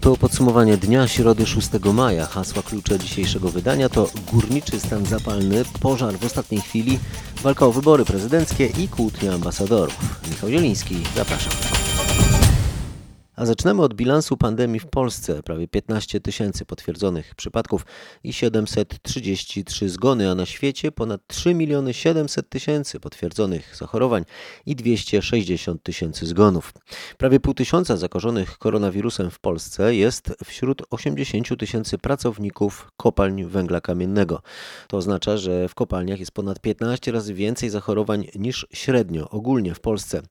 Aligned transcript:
To 0.00 0.16
podsumowanie 0.16 0.76
dnia 0.76 1.08
środy 1.08 1.46
6 1.46 1.68
maja. 1.94 2.26
Hasła 2.26 2.62
klucze 2.62 2.98
dzisiejszego 2.98 3.48
wydania 3.48 3.88
to 3.88 4.08
górniczy 4.32 4.80
stan 4.80 5.06
zapalny, 5.06 5.64
pożar 5.80 6.18
w 6.18 6.24
ostatniej 6.24 6.60
chwili, 6.60 6.98
walka 7.42 7.66
o 7.66 7.72
wybory 7.72 8.04
prezydenckie 8.04 8.66
i 8.66 8.88
kłótnia 8.88 9.34
ambasadorów. 9.34 9.98
Michał 10.30 10.50
Zieliński, 10.50 10.96
zapraszam. 11.16 11.52
A 13.40 13.46
zaczynamy 13.46 13.82
od 13.82 13.94
bilansu 13.94 14.36
pandemii 14.36 14.80
w 14.80 14.86
Polsce. 14.86 15.42
Prawie 15.42 15.68
15 15.68 16.20
tysięcy 16.20 16.64
potwierdzonych 16.64 17.34
przypadków 17.34 17.86
i 18.24 18.32
733 18.32 19.88
zgony, 19.88 20.30
a 20.30 20.34
na 20.34 20.46
świecie 20.46 20.92
ponad 20.92 21.20
3 21.26 21.54
miliony 21.54 21.94
700 21.94 22.48
tysięcy 22.48 23.00
potwierdzonych 23.00 23.76
zachorowań 23.76 24.24
i 24.66 24.76
260 24.76 25.82
tysięcy 25.82 26.26
zgonów. 26.26 26.72
Prawie 27.18 27.40
pół 27.40 27.54
tysiąca 27.54 27.96
zakażonych 27.96 28.58
koronawirusem 28.58 29.30
w 29.30 29.38
Polsce 29.38 29.94
jest 29.94 30.34
wśród 30.44 30.82
80 30.90 31.58
tysięcy 31.58 31.98
pracowników 31.98 32.90
kopalń 32.96 33.44
węgla 33.44 33.80
kamiennego. 33.80 34.42
To 34.88 34.96
oznacza, 34.96 35.36
że 35.36 35.68
w 35.68 35.74
kopalniach 35.74 36.20
jest 36.20 36.32
ponad 36.32 36.60
15 36.60 37.12
razy 37.12 37.34
więcej 37.34 37.70
zachorowań 37.70 38.26
niż 38.34 38.66
średnio 38.72 39.30
ogólnie 39.30 39.74
w 39.74 39.80
Polsce. 39.80 40.22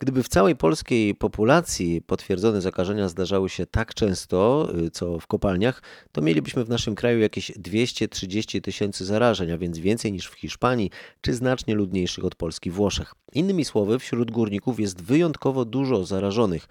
Gdyby 0.00 0.22
w 0.22 0.28
całej 0.28 0.56
polskiej 0.56 1.14
populacji 1.14 2.02
potwierdzone 2.48 2.60
zakażenia 2.62 3.08
zdarzały 3.08 3.48
się 3.48 3.66
tak 3.66 3.94
często, 3.94 4.68
y, 4.86 4.90
co 4.90 5.18
w 5.18 5.26
kopalniach, 5.26 5.82
to 6.12 6.22
mielibyśmy 6.22 6.64
w 6.64 6.68
naszym 6.68 6.94
kraju 6.94 7.18
jakieś 7.20 7.52
230 7.56 8.62
tysięcy 8.62 9.04
zarażeń, 9.04 9.50
a 9.50 9.58
więc 9.58 9.78
więcej 9.78 10.12
niż 10.12 10.26
w 10.26 10.34
Hiszpanii, 10.34 10.90
czy 11.20 11.34
znacznie 11.34 11.74
ludniejszych 11.74 12.24
od 12.24 12.34
Polski 12.34 12.70
Włoszech. 12.70 13.14
Innymi 13.32 13.64
słowy, 13.64 13.98
wśród 13.98 14.30
górników 14.30 14.80
jest 14.80 15.02
wyjątkowo 15.02 15.64
dużo 15.64 16.04
zarażonych, 16.04 16.66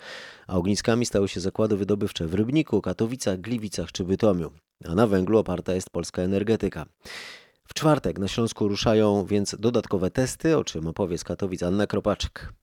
a 0.47 0.57
ogniskami 0.57 1.05
stały 1.05 1.27
się 1.27 1.39
zakłady 1.39 1.77
wydobywcze 1.77 2.27
w 2.27 2.33
Rybniku, 2.33 2.81
Katowicach, 2.81 3.41
Gliwicach 3.41 3.91
czy 3.91 4.03
Bytomiu. 4.03 4.51
A 4.85 4.95
na 4.95 5.07
węglu 5.07 5.37
oparta 5.37 5.73
jest 5.73 5.89
polska 5.89 6.21
energetyka. 6.21 6.85
W 7.67 7.73
czwartek 7.73 8.19
na 8.19 8.27
Śląsku 8.27 8.67
ruszają 8.67 9.25
więc 9.25 9.55
dodatkowe 9.59 10.11
testy, 10.11 10.57
o 10.57 10.63
czym 10.63 10.87
opowie 10.87 11.17
z 11.17 11.23
Katowic 11.23 11.63
Anna 11.63 11.87
Kropaczek. 11.87 12.53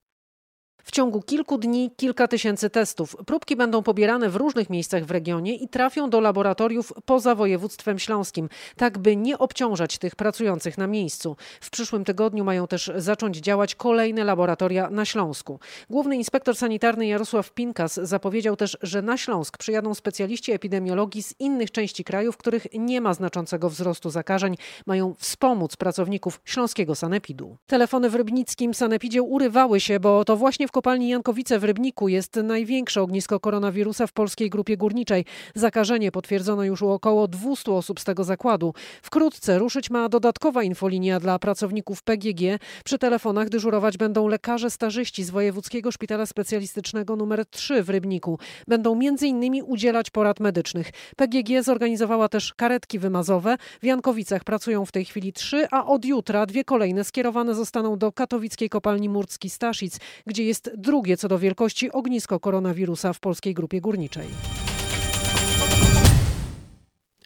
W 0.85 0.91
ciągu 0.91 1.23
kilku 1.23 1.59
dni 1.59 1.91
kilka 1.97 2.29
tysięcy 2.29 2.71
testów. 2.71 3.17
Próbki 3.27 3.57
będą 3.57 3.83
pobierane 3.83 4.29
w 4.29 4.37
różnych 4.37 4.71
miejscach 4.71 5.05
w 5.05 5.11
regionie 5.11 5.55
i 5.55 5.69
trafią 5.69 6.11
do 6.11 6.21
laboratoriów 6.21 6.93
poza 7.05 7.35
województwem 7.35 7.99
śląskim, 7.99 8.49
tak 8.77 8.99
by 8.99 9.17
nie 9.17 9.39
obciążać 9.39 9.99
tych 9.99 10.17
pracujących 10.17 10.79
na 10.79 10.87
miejscu. 10.87 11.37
W 11.61 11.71
przyszłym 11.71 12.05
tygodniu 12.05 12.45
mają 12.45 12.67
też 12.67 12.91
zacząć 12.97 13.37
działać 13.37 13.75
kolejne 13.75 14.25
laboratoria 14.25 14.91
na 14.91 15.05
Śląsku. 15.05 15.61
Główny 15.91 16.17
inspektor 16.17 16.57
sanitarny 16.57 17.07
Jarosław 17.07 17.53
Pinkas 17.53 17.95
zapowiedział 18.03 18.57
też, 18.57 18.79
że 18.83 19.03
na 19.03 19.17
Śląsk 19.17 19.59
przyjadą 19.59 19.95
specjaliści 19.95 20.53
epidemiologii 20.53 21.23
z 21.23 21.35
innych 21.39 21.71
części 21.71 22.05
kraju, 22.05 22.33
w 22.33 22.37
których 22.37 22.67
nie 22.75 23.01
ma 23.01 23.15
znaczącego 23.15 23.71
wzrostu 23.71 24.11
zakażeń. 24.11 24.57
Mają 24.87 25.15
wspomóc 25.19 25.77
pracowników 25.77 26.41
śląskiego 26.45 26.95
sanepidu. 26.95 27.57
Telefony 27.67 28.11
w 28.11 28.15
rybnickim 28.15 28.75
sanepidzie 28.75 29.23
urywały 29.23 29.81
się, 29.81 30.01
bo 30.01 30.25
to 30.25 30.37
właśnie 30.37 30.69
w 30.69 30.74
kopalni 30.75 31.09
Jankowice 31.09 31.59
w 31.59 31.65
Rybniku 31.65 32.09
jest 32.09 32.37
największe 32.37 33.03
ognisko 33.03 33.41
koronawirusa 33.41 34.07
w 34.07 34.13
polskiej 34.13 34.51
grupie 34.51 34.77
górniczej. 34.77 35.25
Zakażenie 35.55 36.13
potwierdzono 36.13 36.65
już 36.65 36.83
u 36.83 36.91
około 36.91 37.29
200 37.29 37.73
osób 37.73 38.01
z 38.01 38.05
tego 38.05 38.25
zakładu. 38.25 38.75
Wkrótce 39.03 39.59
ruszyć 39.59 39.91
ma 39.91 40.09
dodatkowa 40.09 40.63
infolinia 40.63 41.21
dla 41.21 41.39
pracowników 41.39 42.03
PGG. 42.03 42.59
Przy 42.85 42.99
telefonach 42.99 43.49
dyżurować 43.49 43.97
będą 43.97 44.29
lekarze 44.29 44.71
stażyści 44.71 45.25
z 45.25 45.31
Wojewódzkiego 45.31 45.93
Szpitala 45.93 46.27
Specjalistycznego 46.27 47.15
nr 47.15 47.47
3 47.47 47.83
w 47.83 47.91
Rybniku. 47.91 48.39
Będą 48.69 48.93
m.in. 48.93 49.63
udzielać 49.65 50.11
porad 50.11 50.41
medycznych. 50.41 50.91
PGG 51.17 51.63
zorganizowała 51.63 52.29
też 52.29 52.55
karetki 52.55 52.99
wymazowe. 52.99 53.57
W 53.83 53.85
Jankowicach 53.85 54.45
pracują 54.45 54.85
w 54.85 54.93
tej 54.93 55.05
chwili 55.05 55.33
trzy, 55.33 55.67
a 55.71 55.87
od 55.87 56.05
jutra 56.05 56.47
dwie 56.47 56.65
kolejne 56.65 57.05
skierowane 57.05 57.55
zostaną 57.55 57.99
do 57.99 58.13
katowickiej 58.13 58.69
kopalni 58.69 59.09
Murcki 59.09 59.51
Staszic, 59.51 59.99
gdzie 60.27 60.45
jest 60.45 60.64
jest 60.65 60.81
drugie 60.81 61.17
co 61.17 61.29
do 61.29 61.39
wielkości 61.39 61.93
ognisko 61.93 62.41
koronawirusa 62.41 63.13
w 63.13 63.21
polskiej 63.21 63.55
grupie 63.55 63.81
górniczej. 63.81 64.27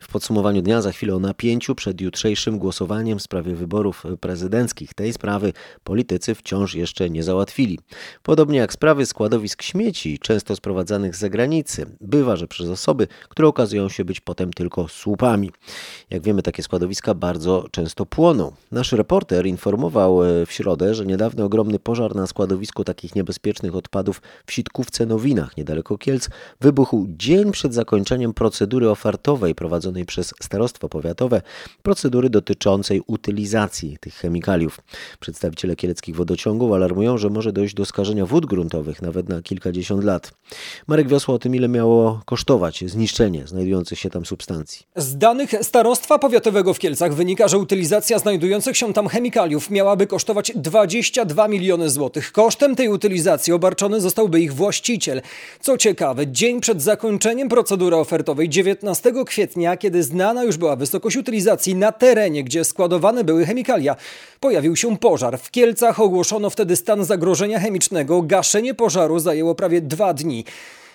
W 0.08 0.12
podsumowaniu 0.12 0.62
dnia 0.62 0.82
za 0.82 0.92
chwilę 0.92 1.14
o 1.14 1.18
napięciu 1.18 1.74
przed 1.74 2.00
jutrzejszym 2.00 2.58
głosowaniem 2.58 3.18
w 3.18 3.22
sprawie 3.22 3.54
wyborów 3.54 4.04
prezydenckich. 4.20 4.94
Tej 4.94 5.12
sprawy 5.12 5.52
politycy 5.84 6.34
wciąż 6.34 6.74
jeszcze 6.74 7.10
nie 7.10 7.22
załatwili. 7.22 7.78
Podobnie 8.22 8.58
jak 8.58 8.72
sprawy 8.72 9.06
składowisk 9.06 9.62
śmieci, 9.62 10.18
często 10.18 10.56
sprowadzanych 10.56 11.16
z 11.16 11.18
zagranicy. 11.18 11.86
Bywa, 12.00 12.36
że 12.36 12.48
przez 12.48 12.68
osoby, 12.68 13.08
które 13.28 13.48
okazują 13.48 13.88
się 13.88 14.04
być 14.04 14.20
potem 14.20 14.52
tylko 14.52 14.88
słupami. 14.88 15.50
Jak 16.10 16.22
wiemy, 16.22 16.42
takie 16.42 16.62
składowiska 16.62 17.14
bardzo 17.14 17.64
często 17.70 18.06
płoną. 18.06 18.52
Nasz 18.72 18.92
reporter 18.92 19.46
informował 19.46 20.24
e, 20.24 20.46
w 20.46 20.52
środę, 20.52 20.94
że 20.94 21.06
niedawny 21.06 21.44
ogromny 21.44 21.78
pożar 21.78 22.16
na 22.16 22.26
składowisku 22.26 22.84
takich 22.84 23.14
niebezpiecznych 23.14 23.76
odpadów 23.76 24.22
w 24.46 24.52
Sitkówce 24.52 25.06
Nowinach, 25.06 25.56
niedaleko 25.56 25.98
Kielc, 25.98 26.28
wybuchł 26.60 27.06
dzień 27.08 27.52
przed 27.52 27.74
zakończeniem 27.74 28.34
procedury 28.34 28.90
ofertowej 28.90 29.54
prowadzonej 29.54 29.97
prowadzonej 29.98 30.06
przez 30.06 30.34
starostwo 30.42 30.88
powiatowe 30.88 31.42
procedury 31.82 32.30
dotyczącej 32.30 33.02
utylizacji 33.06 33.96
tych 34.00 34.14
chemikaliów. 34.14 34.80
Przedstawiciele 35.20 35.76
kieleckich 35.76 36.16
wodociągów 36.16 36.72
alarmują, 36.72 37.18
że 37.18 37.30
może 37.30 37.52
dojść 37.52 37.74
do 37.74 37.84
skażenia 37.84 38.26
wód 38.26 38.46
gruntowych 38.46 39.02
nawet 39.02 39.28
na 39.28 39.42
kilkadziesiąt 39.42 40.04
lat. 40.04 40.32
Marek 40.86 41.08
Wiosła 41.08 41.34
o 41.34 41.38
tym, 41.38 41.54
ile 41.54 41.68
miało 41.68 42.20
kosztować 42.24 42.84
zniszczenie 42.86 43.46
znajdujących 43.46 43.98
się 43.98 44.10
tam 44.10 44.26
substancji. 44.26 44.86
Z 44.96 45.18
danych 45.18 45.50
starostwa 45.62 46.18
powiatowego 46.18 46.74
w 46.74 46.78
Kielcach 46.78 47.14
wynika, 47.14 47.48
że 47.48 47.58
utylizacja 47.58 48.18
znajdujących 48.18 48.76
się 48.76 48.92
tam 48.92 49.08
chemikaliów 49.08 49.70
miałaby 49.70 50.06
kosztować 50.06 50.52
22 50.54 51.48
miliony 51.48 51.90
złotych. 51.90 52.32
Kosztem 52.32 52.76
tej 52.76 52.88
utylizacji 52.88 53.52
obarczony 53.52 54.00
zostałby 54.00 54.40
ich 54.40 54.54
właściciel. 54.54 55.22
Co 55.60 55.78
ciekawe, 55.78 56.26
dzień 56.26 56.60
przed 56.60 56.82
zakończeniem 56.82 57.48
procedury 57.48 57.96
ofertowej 57.96 58.48
19 58.48 59.12
kwietnia, 59.26 59.76
kiedy 59.76 59.87
kiedy 59.88 60.02
znana 60.02 60.44
już 60.44 60.56
była 60.56 60.76
wysokość 60.76 61.16
utylizacji 61.16 61.74
na 61.74 61.92
terenie, 61.92 62.44
gdzie 62.44 62.64
składowane 62.64 63.24
były 63.24 63.46
chemikalia, 63.46 63.96
pojawił 64.40 64.76
się 64.76 64.96
pożar. 64.96 65.38
W 65.38 65.50
Kielcach 65.50 66.00
ogłoszono 66.00 66.50
wtedy 66.50 66.76
stan 66.76 67.04
zagrożenia 67.04 67.60
chemicznego. 67.60 68.22
Gaszenie 68.22 68.74
pożaru 68.74 69.18
zajęło 69.18 69.54
prawie 69.54 69.80
dwa 69.80 70.14
dni. 70.14 70.44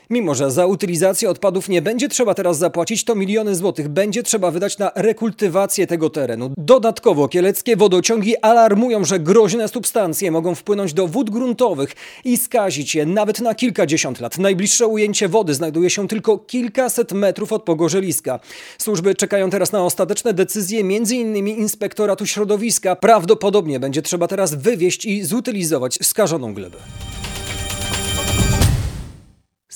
Mimo, 0.10 0.36
że 0.36 0.52
za 0.52 0.66
utylizację 0.66 1.30
odpadów 1.30 1.70
nie 1.70 1.82
będzie 1.82 2.10
trzeba 2.10 2.34
teraz 2.34 2.58
zapłacić, 2.58 3.04
to 3.04 3.16
miliony 3.16 3.56
złotych 3.56 3.88
będzie 3.88 4.24
trzeba 4.24 4.52
wydać 4.52 4.78
na 4.78 4.92
rekultywację 4.96 5.88
tego 5.88 6.10
terenu. 6.10 6.52
Dodatkowo 6.58 7.28
kieleckie 7.28 7.76
wodociągi 7.76 8.38
alarmują, 8.38 9.06
że 9.06 9.20
groźne 9.20 9.68
substancje 9.68 10.32
mogą 10.32 10.56
wpłynąć 10.56 10.94
do 10.94 11.08
wód 11.08 11.30
gruntowych 11.30 11.96
i 12.26 12.38
skazić 12.38 12.96
je 12.96 13.06
nawet 13.06 13.42
na 13.42 13.56
kilkadziesiąt 13.56 14.20
lat. 14.20 14.38
Najbliższe 14.38 14.88
ujęcie 14.88 15.28
wody 15.28 15.54
znajduje 15.54 15.90
się 15.90 16.08
tylko 16.08 16.38
kilkaset 16.38 17.12
metrów 17.12 17.54
od 17.54 17.64
pogorzeliska. 17.64 18.40
Służby 18.78 19.16
czekają 19.16 19.50
teraz 19.50 19.72
na 19.72 19.84
ostateczne 19.84 20.34
decyzje 20.34 20.80
m.in. 20.80 21.48
Inspektoratu 21.48 22.26
Środowiska. 22.26 22.96
Prawdopodobnie 22.96 23.80
będzie 23.80 24.02
trzeba 24.02 24.28
teraz 24.28 24.56
wywieźć 24.56 25.06
i 25.06 25.24
zutylizować 25.24 26.00
skażoną 26.02 26.54
glebę. 26.54 26.78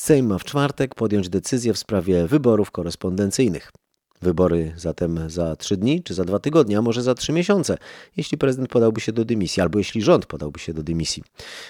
Sejm 0.08 0.28
ma 0.28 0.38
w 0.38 0.44
czwartek 0.44 0.96
podjąć 0.96 1.30
decyzję 1.30 1.74
w 1.74 1.78
sprawie 1.78 2.28
wyborów 2.28 2.72
korespondencyjnych. 2.72 3.72
Wybory 4.22 4.74
zatem 4.78 5.30
za 5.30 5.56
trzy 5.56 5.78
dni, 5.78 6.04
czy 6.04 6.14
za 6.14 6.26
dwa 6.26 6.40
tygodnie, 6.40 6.78
a 6.78 6.82
może 6.82 7.04
za 7.04 7.16
trzy 7.16 7.34
miesiące, 7.34 7.78
jeśli 8.18 8.38
prezydent 8.38 8.70
podałby 8.70 9.02
się 9.02 9.12
do 9.12 9.26
dymisji, 9.26 9.62
albo 9.62 9.78
jeśli 9.78 10.02
rząd 10.02 10.26
podałby 10.26 10.60
się 10.60 10.74
do 10.74 10.84
dymisji. 10.84 11.24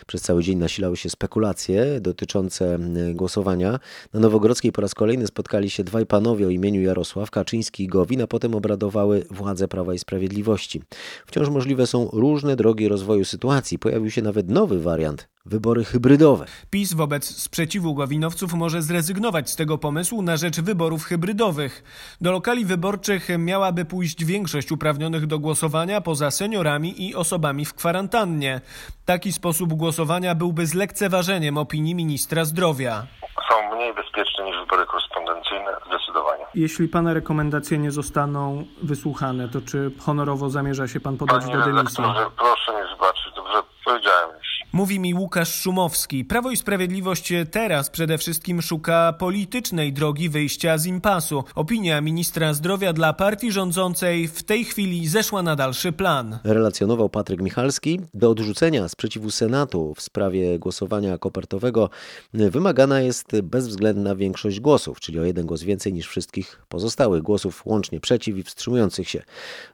Przez 0.07 0.21
cały 0.21 0.43
dzień 0.43 0.57
nasilały 0.57 0.97
się 0.97 1.09
spekulacje 1.09 2.01
dotyczące 2.01 2.79
głosowania. 3.13 3.79
Na 4.13 4.19
Nowogrodzkiej 4.19 4.71
po 4.71 4.81
raz 4.81 4.93
kolejny 4.93 5.27
spotkali 5.27 5.69
się 5.69 5.83
dwaj 5.83 6.05
panowie 6.05 6.47
o 6.47 6.49
imieniu 6.49 6.81
Jarosław 6.81 7.31
Kaczyński 7.31 7.83
i 7.83 7.87
Gowin, 7.87 8.21
a 8.21 8.27
potem 8.27 8.55
obradowały 8.55 9.25
władze 9.31 9.67
Prawa 9.67 9.93
i 9.93 9.99
Sprawiedliwości. 9.99 10.81
Wciąż 11.25 11.49
możliwe 11.49 11.87
są 11.87 12.09
różne 12.13 12.55
drogi 12.55 12.87
rozwoju 12.87 13.25
sytuacji. 13.25 13.79
Pojawił 13.79 14.11
się 14.11 14.21
nawet 14.21 14.49
nowy 14.49 14.79
wariant 14.79 15.27
wybory 15.47 15.83
hybrydowe. 15.85 16.45
PiS 16.69 16.93
wobec 16.93 17.25
sprzeciwu 17.25 17.93
gowinowców 17.95 18.53
może 18.53 18.81
zrezygnować 18.81 19.49
z 19.49 19.55
tego 19.55 19.77
pomysłu 19.77 20.21
na 20.21 20.37
rzecz 20.37 20.61
wyborów 20.61 21.03
hybrydowych. 21.03 21.83
Do 22.21 22.31
lokali 22.31 22.65
wyborczych 22.65 23.27
miałaby 23.37 23.85
pójść 23.85 24.25
większość 24.25 24.71
uprawnionych 24.71 25.25
do 25.27 25.39
głosowania 25.39 26.01
poza 26.01 26.31
seniorami 26.31 27.07
i 27.07 27.15
osobami 27.15 27.65
w 27.65 27.73
kwarantannie. 27.73 28.61
Taki 29.05 29.33
sposób 29.33 29.73
głosowania 29.73 30.35
byłby 30.35 30.65
zlekceważeniem 30.65 31.57
opinii 31.57 31.95
ministra 31.95 32.45
zdrowia. 32.45 33.07
Są 33.49 33.75
mniej 33.75 33.93
bezpieczne 33.93 34.45
niż 34.45 34.55
wybory 34.59 34.85
korespondencyjne, 34.85 35.71
zdecydowanie. 35.87 36.45
Jeśli 36.55 36.87
Pana 36.87 37.13
rekomendacje 37.13 37.77
nie 37.77 37.91
zostaną 37.91 38.65
wysłuchane, 38.83 39.49
to 39.49 39.61
czy 39.61 39.91
honorowo 39.99 40.49
zamierza 40.49 40.87
się 40.87 40.99
Pan 40.99 41.17
podać 41.17 41.43
Panie 41.43 41.57
do 41.57 41.63
dymisji? 41.65 42.03
proszę 42.37 42.71
nie 42.73 42.89
zobaczyć, 42.95 43.33
dobrze 43.35 43.61
powiedziałem 43.85 44.29
już. 44.37 44.46
Mówi 44.73 44.99
mi 44.99 45.13
Łukasz 45.13 45.53
Szumowski. 45.53 46.25
Prawo 46.25 46.51
i 46.51 46.57
Sprawiedliwość 46.57 47.33
teraz 47.51 47.89
przede 47.89 48.17
wszystkim 48.17 48.61
szuka 48.61 49.13
politycznej 49.13 49.93
drogi 49.93 50.29
wyjścia 50.29 50.77
z 50.77 50.85
impasu. 50.85 51.43
Opinia 51.55 52.01
ministra 52.01 52.53
zdrowia 52.53 52.93
dla 52.93 53.13
partii 53.13 53.51
rządzącej 53.51 54.27
w 54.27 54.43
tej 54.43 54.65
chwili 54.65 55.07
zeszła 55.07 55.43
na 55.43 55.55
dalszy 55.55 55.91
plan. 55.91 56.39
relacjonował 56.43 57.09
Patryk 57.09 57.41
Michalski. 57.41 57.99
Do 58.13 58.29
odrzucenia 58.29 58.89
sprzeciwu 58.89 59.31
Senatu 59.31 59.93
w 59.95 60.01
sprawie 60.01 60.59
głosowania 60.59 61.17
kopertowego 61.17 61.89
wymagana 62.33 63.01
jest 63.01 63.41
bezwzględna 63.41 64.15
większość 64.15 64.59
głosów, 64.59 64.99
czyli 64.99 65.19
o 65.19 65.23
jeden 65.23 65.45
głos 65.45 65.63
więcej 65.63 65.93
niż 65.93 66.07
wszystkich 66.07 66.61
pozostałych 66.69 67.23
głosów 67.23 67.65
łącznie 67.65 67.99
przeciw 67.99 68.37
i 68.37 68.43
wstrzymujących 68.43 69.09
się. 69.09 69.23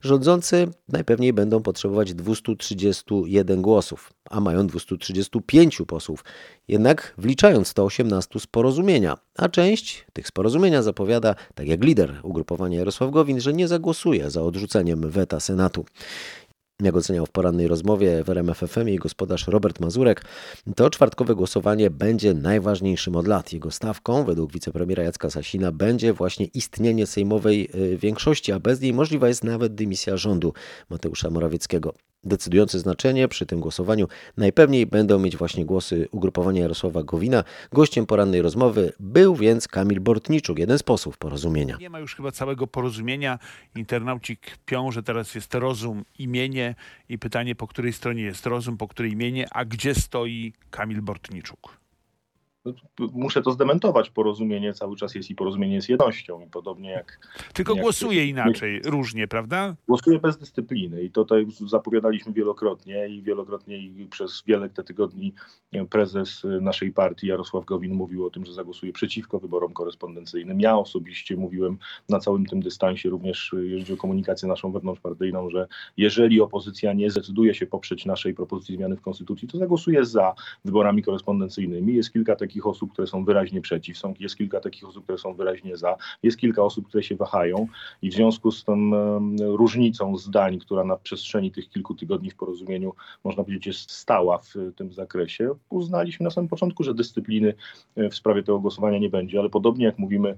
Rządzący 0.02 0.68
najpewniej 0.90 1.34
będą 1.34 1.62
potrzebować 1.62 2.14
231 2.14 3.62
głosów, 3.62 4.14
a 4.30 4.40
mają 4.40 4.68
235 4.86 5.82
posłów, 5.88 6.24
jednak 6.68 7.14
wliczając 7.18 7.68
118 7.68 8.40
z 8.40 8.48
porozumienia, 8.48 9.18
a 9.38 9.50
część 9.50 10.06
tych 10.14 10.28
z 10.28 10.32
porozumienia 10.32 10.82
zapowiada, 10.82 11.36
tak 11.56 11.68
jak 11.68 11.84
lider 11.84 12.20
ugrupowania 12.24 12.78
Jarosław 12.78 13.12
Gowin, 13.12 13.42
że 13.42 13.54
nie 13.54 13.68
zagłosuje 13.68 14.30
za 14.30 14.42
odrzuceniem 14.42 15.10
weta 15.10 15.40
Senatu. 15.40 15.86
Jak 16.82 16.96
oceniał 16.96 17.26
w 17.26 17.30
porannej 17.30 17.68
rozmowie 17.68 18.24
w 18.24 18.30
RMFFM 18.30 18.88
jej 18.88 18.98
gospodarz 18.98 19.48
Robert 19.48 19.80
Mazurek, 19.80 20.26
to 20.76 20.90
czwartkowe 20.90 21.36
głosowanie 21.36 21.90
będzie 21.90 22.34
najważniejszym 22.34 23.16
od 23.16 23.28
lat. 23.28 23.54
Jego 23.54 23.72
stawką, 23.72 24.24
według 24.24 24.54
wicepremiera 24.54 25.04
Jacka 25.04 25.30
Sasina, 25.30 25.72
będzie 25.72 26.14
właśnie 26.14 26.46
istnienie 26.46 27.08
sejmowej 27.08 27.70
y, 27.76 27.98
większości, 27.98 28.52
a 28.52 28.60
bez 28.60 28.82
niej 28.82 28.94
możliwa 28.94 29.28
jest 29.28 29.44
nawet 29.44 29.76
dymisja 29.76 30.18
rządu 30.18 30.54
Mateusza 30.90 31.30
Morawieckiego. 31.30 31.94
Decydujące 32.24 32.80
znaczenie 32.80 33.28
przy 33.28 33.46
tym 33.46 33.60
głosowaniu 33.60 34.08
najpewniej 34.38 34.86
będą 34.86 35.20
mieć 35.20 35.38
właśnie 35.38 35.66
głosy 35.66 36.08
ugrupowania 36.12 36.62
Jarosława 36.62 37.04
Gowina. 37.04 37.44
Gościem 37.72 38.06
porannej 38.06 38.42
rozmowy 38.42 38.94
był 39.00 39.36
więc 39.36 39.68
Kamil 39.68 40.00
Bortniczuk, 40.02 40.60
jeden 40.60 40.78
z 40.78 40.84
posłów 40.84 41.18
porozumienia. 41.18 41.78
Nie 41.80 41.90
ma 41.90 42.00
już 42.00 42.16
chyba 42.16 42.32
całego 42.32 42.68
porozumienia. 42.68 43.40
Internauci 43.76 44.38
kpią, 44.38 44.92
że 44.92 45.04
teraz 45.04 45.36
jest 45.36 45.56
rozum, 45.56 46.06
imienie 46.20 46.76
i 47.10 47.20
pytanie, 47.20 47.56
po 47.56 47.68
której 47.68 47.94
stronie 47.94 48.24
jest 48.24 48.46
rozum, 48.46 48.78
po 48.78 48.88
której 48.88 49.12
imienie, 49.12 49.48
a 49.52 49.66
gdzie 49.66 49.96
stoi 49.96 50.54
Kamil 50.70 51.02
Bortniczuk? 51.02 51.83
Muszę 53.00 53.42
to 53.42 53.52
zdementować. 53.52 54.10
Porozumienie 54.10 54.74
cały 54.74 54.96
czas 54.96 55.16
jest 55.16 55.30
i 55.30 55.36
porozumienie 55.36 55.76
jest 55.76 55.90
jednością. 55.90 56.42
I 56.42 56.50
podobnie 56.50 56.90
jak. 56.90 57.20
Tylko 57.54 57.74
jak- 57.74 57.82
głosuje 57.82 58.26
inaczej, 58.26 58.82
różnie, 58.86 59.28
prawda? 59.28 59.76
Głosuje 59.88 60.20
bez 60.20 60.38
dyscypliny 60.38 61.04
i 61.04 61.12
to 61.12 61.24
tutaj 61.24 61.48
zapowiadaliśmy 61.68 62.34
wielokrotnie 62.34 63.08
i 63.08 63.22
wielokrotnie 63.22 63.78
i 63.78 64.08
przez 64.12 64.44
wiele 64.48 64.70
te 64.70 64.84
tygodni 64.84 65.34
prezes 65.90 66.44
naszej 66.62 66.92
partii 66.92 67.28
Jarosław 67.28 67.66
Gowin 67.66 67.94
mówił 67.94 68.26
o 68.26 68.30
tym, 68.30 68.46
że 68.46 68.54
zagłosuje 68.54 68.94
przeciwko 68.94 69.40
wyborom 69.40 69.74
korespondencyjnym. 69.74 70.62
Ja 70.62 70.78
osobiście 70.78 71.36
mówiłem 71.38 71.78
na 72.10 72.20
całym 72.20 72.46
tym 72.46 72.62
dystansie, 72.62 73.10
również 73.10 73.56
jeżeli 73.64 73.82
chodzi 73.82 73.94
o 73.94 73.98
komunikację 73.98 74.48
naszą 74.48 74.72
wewnątrzpartyjną, 74.72 75.50
że 75.50 75.68
jeżeli 75.98 76.42
opozycja 76.42 76.94
nie 76.94 77.12
zdecyduje 77.12 77.54
się 77.54 77.66
poprzeć 77.66 78.06
naszej 78.06 78.34
propozycji 78.34 78.76
zmiany 78.76 78.96
w 78.96 79.02
konstytucji, 79.02 79.48
to 79.48 79.58
zagłosuje 79.58 80.06
za 80.06 80.36
wyborami 80.66 81.04
korespondencyjnymi. 81.04 81.96
Jest 81.96 82.14
kilka 82.14 82.36
takich 82.36 82.53
osób, 82.62 82.94
które 82.94 83.08
są 83.08 83.26
wyraźnie 83.26 83.62
przeciw, 83.62 83.98
są, 83.98 84.14
jest 84.20 84.38
kilka 84.38 84.60
takich 84.60 84.88
osób, 84.88 85.04
które 85.04 85.18
są 85.18 85.34
wyraźnie 85.34 85.78
za, 85.78 85.98
jest 86.24 86.38
kilka 86.38 86.64
osób, 86.64 86.88
które 86.88 87.04
się 87.04 87.16
wahają 87.16 87.68
i 88.02 88.10
w 88.10 88.14
związku 88.14 88.52
z 88.52 88.64
tą 88.64 88.92
różnicą 89.40 90.18
zdań, 90.18 90.60
która 90.60 90.84
na 90.84 90.98
przestrzeni 90.98 91.52
tych 91.52 91.70
kilku 91.70 91.96
tygodni 91.96 92.32
w 92.32 92.36
porozumieniu, 92.36 92.94
można 93.24 93.44
powiedzieć, 93.44 93.68
jest 93.68 93.92
stała 93.92 94.38
w 94.38 94.54
tym 94.76 94.94
zakresie, 94.94 95.50
uznaliśmy 95.70 96.24
na 96.24 96.30
samym 96.30 96.48
początku, 96.48 96.84
że 96.84 96.94
dyscypliny 96.94 97.54
e, 97.96 98.10
w 98.10 98.16
sprawie 98.16 98.44
tego 98.44 98.60
głosowania 98.60 98.98
nie 98.98 99.10
będzie, 99.10 99.40
ale 99.40 99.50
podobnie 99.50 99.86
jak 99.86 100.00
mówimy 100.00 100.30
e, 100.30 100.38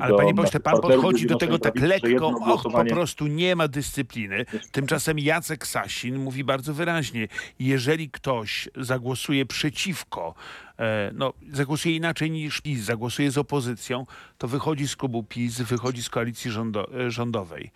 Ale 0.00 0.16
panie 0.16 0.34
pośle, 0.34 0.60
pan 0.60 0.80
podchodzi 0.80 1.26
do 1.26 1.36
tego 1.36 1.58
tak 1.58 1.80
lekko, 1.80 2.26
och, 2.26 2.62
po 2.62 2.84
prostu 2.84 3.26
nie 3.26 3.56
ma 3.56 3.68
dyscypliny. 3.68 4.44
Tymczasem 4.72 5.18
Jacek 5.18 5.66
Sasin 5.66 6.18
mówi 6.18 6.44
bardzo 6.44 6.74
wyraźnie, 6.74 7.28
jeżeli 7.58 8.10
ktoś 8.10 8.68
zagłosuje 8.76 9.46
przeciwko, 9.46 10.34
e, 10.78 11.10
no, 11.14 11.32
zagłosuje 11.52 11.96
inaczej 11.96 12.30
niż 12.30 12.60
PiS, 12.60 12.80
zagłosuje 12.80 13.30
z 13.30 13.38
opozycją, 13.38 14.06
to 14.38 14.48
wychodzi 14.48 14.88
z 14.88 14.96
klubu 14.96 15.22
PiS, 15.22 15.60
wychodzi 15.60 16.02
z 16.02 16.10
koalicji 16.10 16.50
rządo, 16.50 16.94
e, 16.94 17.10
rządowej. 17.10 17.70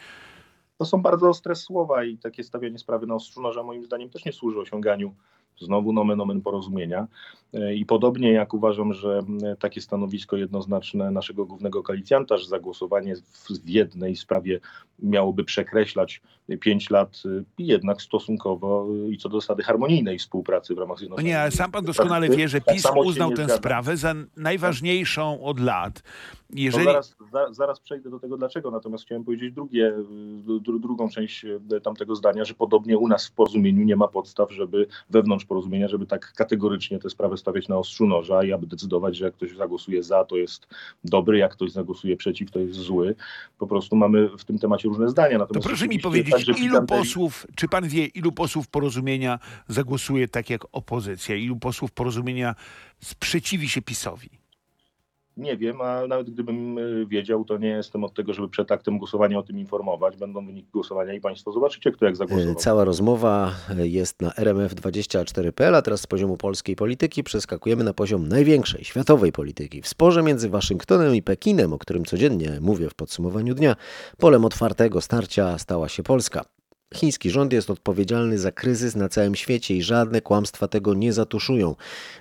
To 0.78 0.84
są 0.84 1.02
bardzo 1.02 1.28
ostre 1.28 1.56
słowa 1.56 2.04
i 2.04 2.18
takie 2.18 2.44
stawianie 2.44 2.78
sprawy 2.78 3.06
na 3.06 3.14
ostrzu 3.14 3.42
noża 3.42 3.62
moim 3.62 3.84
zdaniem 3.84 4.10
też 4.10 4.24
nie 4.24 4.32
służy 4.32 4.58
osiąganiu 4.58 5.14
znowu 5.60 5.92
nomen 5.92 6.20
omen 6.20 6.40
porozumienia. 6.40 7.06
E, 7.54 7.74
I 7.74 7.86
podobnie 7.86 8.32
jak 8.32 8.54
uważam, 8.54 8.92
że 8.92 9.22
takie 9.58 9.80
stanowisko 9.80 10.36
jednoznaczne 10.36 11.10
naszego 11.10 11.46
głównego 11.46 11.82
koalicjanta, 11.82 12.36
że 12.36 12.46
zagłosowanie 12.46 13.16
w, 13.16 13.68
jednej 13.68 14.16
sprawie 14.16 14.60
miałoby 14.98 15.44
przekreślać 15.44 16.22
pięć 16.60 16.90
lat, 16.90 17.22
e, 17.26 17.44
jednak 17.58 18.02
stosunkowo 18.02 18.86
e, 19.06 19.10
i 19.10 19.18
co 19.18 19.28
do 19.28 19.40
zasady 19.40 19.62
harmonijnej 19.62 20.18
współpracy 20.18 20.74
w 20.74 20.78
ramach 20.78 20.94
No 20.94 20.98
Zjednoczonej 20.98 21.32
nie, 21.32 21.40
ale 21.40 21.50
sam 21.50 21.70
pan 21.70 21.84
doskonale 21.84 22.28
wie, 22.28 22.48
że 22.48 22.60
Tak 22.60 22.74
PiS 22.74 22.82
się 22.82 22.92
uznał 22.92 23.30
tę 23.30 23.36
zgadzam. 23.36 23.58
sprawę 23.58 23.96
za 23.96 24.14
najważniejszą 24.36 25.42
od 25.42 25.60
lat. 25.60 26.02
To 26.02 26.60
Jeżeli... 26.60 26.84
zaraz, 26.84 27.16
za, 27.32 27.52
zaraz 27.52 27.80
przejdę 27.80 28.10
do 28.10 28.20
tego 28.20 28.36
dlaczego, 28.36 28.70
natomiast 28.70 29.04
chciałem 29.04 29.24
powiedzieć 29.24 29.54
drugie, 29.54 29.88
y, 29.88 30.60
dru, 30.60 30.78
drugą 30.78 31.08
część 31.08 31.44
y, 31.44 31.80
tamtego 31.82 32.16
zdania, 32.16 32.44
że 32.44 32.54
podobnie 32.54 32.98
u 32.98 33.08
nas 33.08 33.26
w 33.26 33.32
porozumieniu 33.32 33.84
nie 33.84 33.96
ma 33.96 34.08
podstaw, 34.08 34.52
żeby 34.52 34.86
wewnątrz 35.10 35.43
porozumienia, 35.44 35.88
żeby 35.88 36.06
tak 36.06 36.32
kategorycznie 36.32 36.98
tę 36.98 37.10
sprawę 37.10 37.36
stawiać 37.36 37.68
na 37.68 37.78
ostrzu 37.78 38.06
noża 38.06 38.44
i 38.44 38.52
aby 38.52 38.66
decydować, 38.66 39.16
że 39.16 39.24
jak 39.24 39.34
ktoś 39.34 39.56
zagłosuje 39.56 40.02
za, 40.02 40.24
to 40.24 40.36
jest 40.36 40.66
dobry, 41.04 41.38
jak 41.38 41.52
ktoś 41.52 41.72
zagłosuje 41.72 42.16
przeciw, 42.16 42.50
to 42.50 42.58
jest 42.58 42.74
zły. 42.74 43.14
Po 43.58 43.66
prostu 43.66 43.96
mamy 43.96 44.28
w 44.38 44.44
tym 44.44 44.58
temacie 44.58 44.88
różne 44.88 45.08
zdania. 45.08 45.38
To 45.38 45.38
Natomiast 45.38 45.66
proszę 45.68 45.88
mi 45.88 45.98
powiedzieć, 45.98 46.30
także 46.30 46.52
ilu 46.52 46.86
posłów, 46.86 47.46
czy 47.56 47.68
pan 47.68 47.88
wie, 47.88 48.06
ilu 48.06 48.32
posłów 48.32 48.68
porozumienia 48.68 49.38
zagłosuje 49.68 50.28
tak 50.28 50.50
jak 50.50 50.66
opozycja? 50.72 51.36
Ilu 51.36 51.56
posłów 51.56 51.92
porozumienia 51.92 52.54
sprzeciwi 53.00 53.68
się 53.68 53.82
PiSowi? 53.82 54.43
Nie 55.36 55.56
wiem, 55.56 55.80
a 55.80 56.06
nawet 56.06 56.30
gdybym 56.30 56.78
y, 56.78 57.06
wiedział, 57.06 57.44
to 57.44 57.58
nie 57.58 57.68
jestem 57.68 58.04
od 58.04 58.14
tego, 58.14 58.34
żeby 58.34 58.48
przed 58.48 58.72
aktem 58.72 58.98
głosowania 58.98 59.38
o 59.38 59.42
tym 59.42 59.58
informować. 59.58 60.16
Będą 60.16 60.46
wyniki 60.46 60.68
głosowania 60.72 61.14
i 61.14 61.20
Państwo 61.20 61.52
zobaczycie, 61.52 61.92
kto 61.92 62.04
jak 62.04 62.16
zagłosował. 62.16 62.52
E, 62.52 62.56
Cała 62.56 62.84
rozmowa 62.84 63.52
jest 63.76 64.22
na 64.22 64.30
rmf24.pl, 64.30 65.74
a 65.74 65.82
teraz 65.82 66.00
z 66.00 66.06
poziomu 66.06 66.36
polskiej 66.36 66.76
polityki 66.76 67.24
przeskakujemy 67.24 67.84
na 67.84 67.94
poziom 67.94 68.28
największej 68.28 68.84
światowej 68.84 69.32
polityki. 69.32 69.82
W 69.82 69.88
sporze 69.88 70.22
między 70.22 70.48
Waszyngtonem 70.48 71.14
i 71.14 71.22
Pekinem, 71.22 71.72
o 71.72 71.78
którym 71.78 72.04
codziennie 72.04 72.58
mówię 72.60 72.88
w 72.90 72.94
podsumowaniu 72.94 73.54
dnia, 73.54 73.76
polem 74.18 74.44
otwartego 74.44 75.00
starcia 75.00 75.58
stała 75.58 75.88
się 75.88 76.02
Polska. 76.02 76.53
Chiński 76.94 77.30
rząd 77.30 77.52
jest 77.52 77.70
odpowiedzialny 77.70 78.38
za 78.38 78.52
kryzys 78.52 78.96
na 78.96 79.08
całym 79.08 79.34
świecie 79.34 79.76
i 79.76 79.82
żadne 79.82 80.20
kłamstwa 80.20 80.68
tego 80.68 80.94
nie 80.94 81.12
zatuszują, 81.12 81.74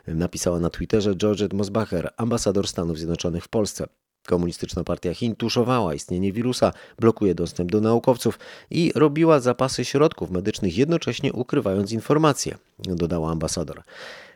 napisała 0.08 0.60
na 0.60 0.70
Twitterze 0.70 1.16
Georgette 1.16 1.58
Mosbacher, 1.58 2.14
ambasador 2.18 2.68
Stanów 2.68 2.98
Zjednoczonych 2.98 3.44
w 3.44 3.48
Polsce. 3.48 3.88
Komunistyczna 4.28 4.84
Partia 4.84 5.14
Chin 5.14 5.36
tuszowała 5.36 5.94
istnienie 5.94 6.34
wirusa, 6.34 6.74
blokuje 7.00 7.36
dostęp 7.36 7.72
do 7.72 7.82
naukowców 7.82 8.40
i 8.70 8.92
robiła 8.96 9.40
zapasy 9.40 9.86
środków 9.86 10.32
medycznych, 10.32 10.78
jednocześnie 10.78 11.34
ukrywając 11.34 11.92
informacje, 11.92 12.58
dodała 12.80 13.32
ambasador. 13.32 13.84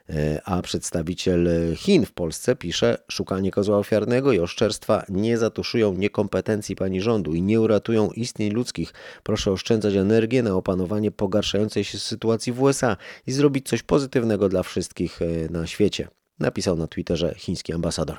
E, 0.10 0.42
A 0.46 0.62
przedstawiciel 0.62 1.50
Chin 1.76 2.06
w 2.06 2.12
Polsce 2.12 2.56
pisze: 2.56 2.98
Szukanie 3.12 3.52
kozła 3.52 3.78
ofiarnego 3.78 4.32
i 4.32 4.40
oszczerstwa 4.40 5.06
nie 5.10 5.38
zatuszują 5.38 5.94
niekompetencji 5.94 6.76
pani 6.76 7.02
rządu 7.02 7.34
i 7.34 7.42
nie 7.42 7.62
uratują 7.62 8.10
istnień 8.12 8.52
ludzkich. 8.52 8.94
Proszę 9.24 9.52
oszczędzać 9.52 9.96
energię 9.96 10.44
na 10.44 10.56
opanowanie 10.56 11.12
pogarszającej 11.12 11.84
się 11.84 11.98
sytuacji 12.00 12.54
w 12.54 12.62
USA 12.62 12.98
i 13.28 13.32
zrobić 13.32 13.68
coś 13.68 13.84
pozytywnego 13.84 14.50
dla 14.50 14.64
wszystkich 14.64 15.22
e, 15.22 15.26
na 15.50 15.68
świecie. 15.68 16.08
Napisał 16.40 16.76
na 16.76 16.88
Twitterze 16.88 17.36
chiński 17.38 17.74
ambasador. 17.74 18.18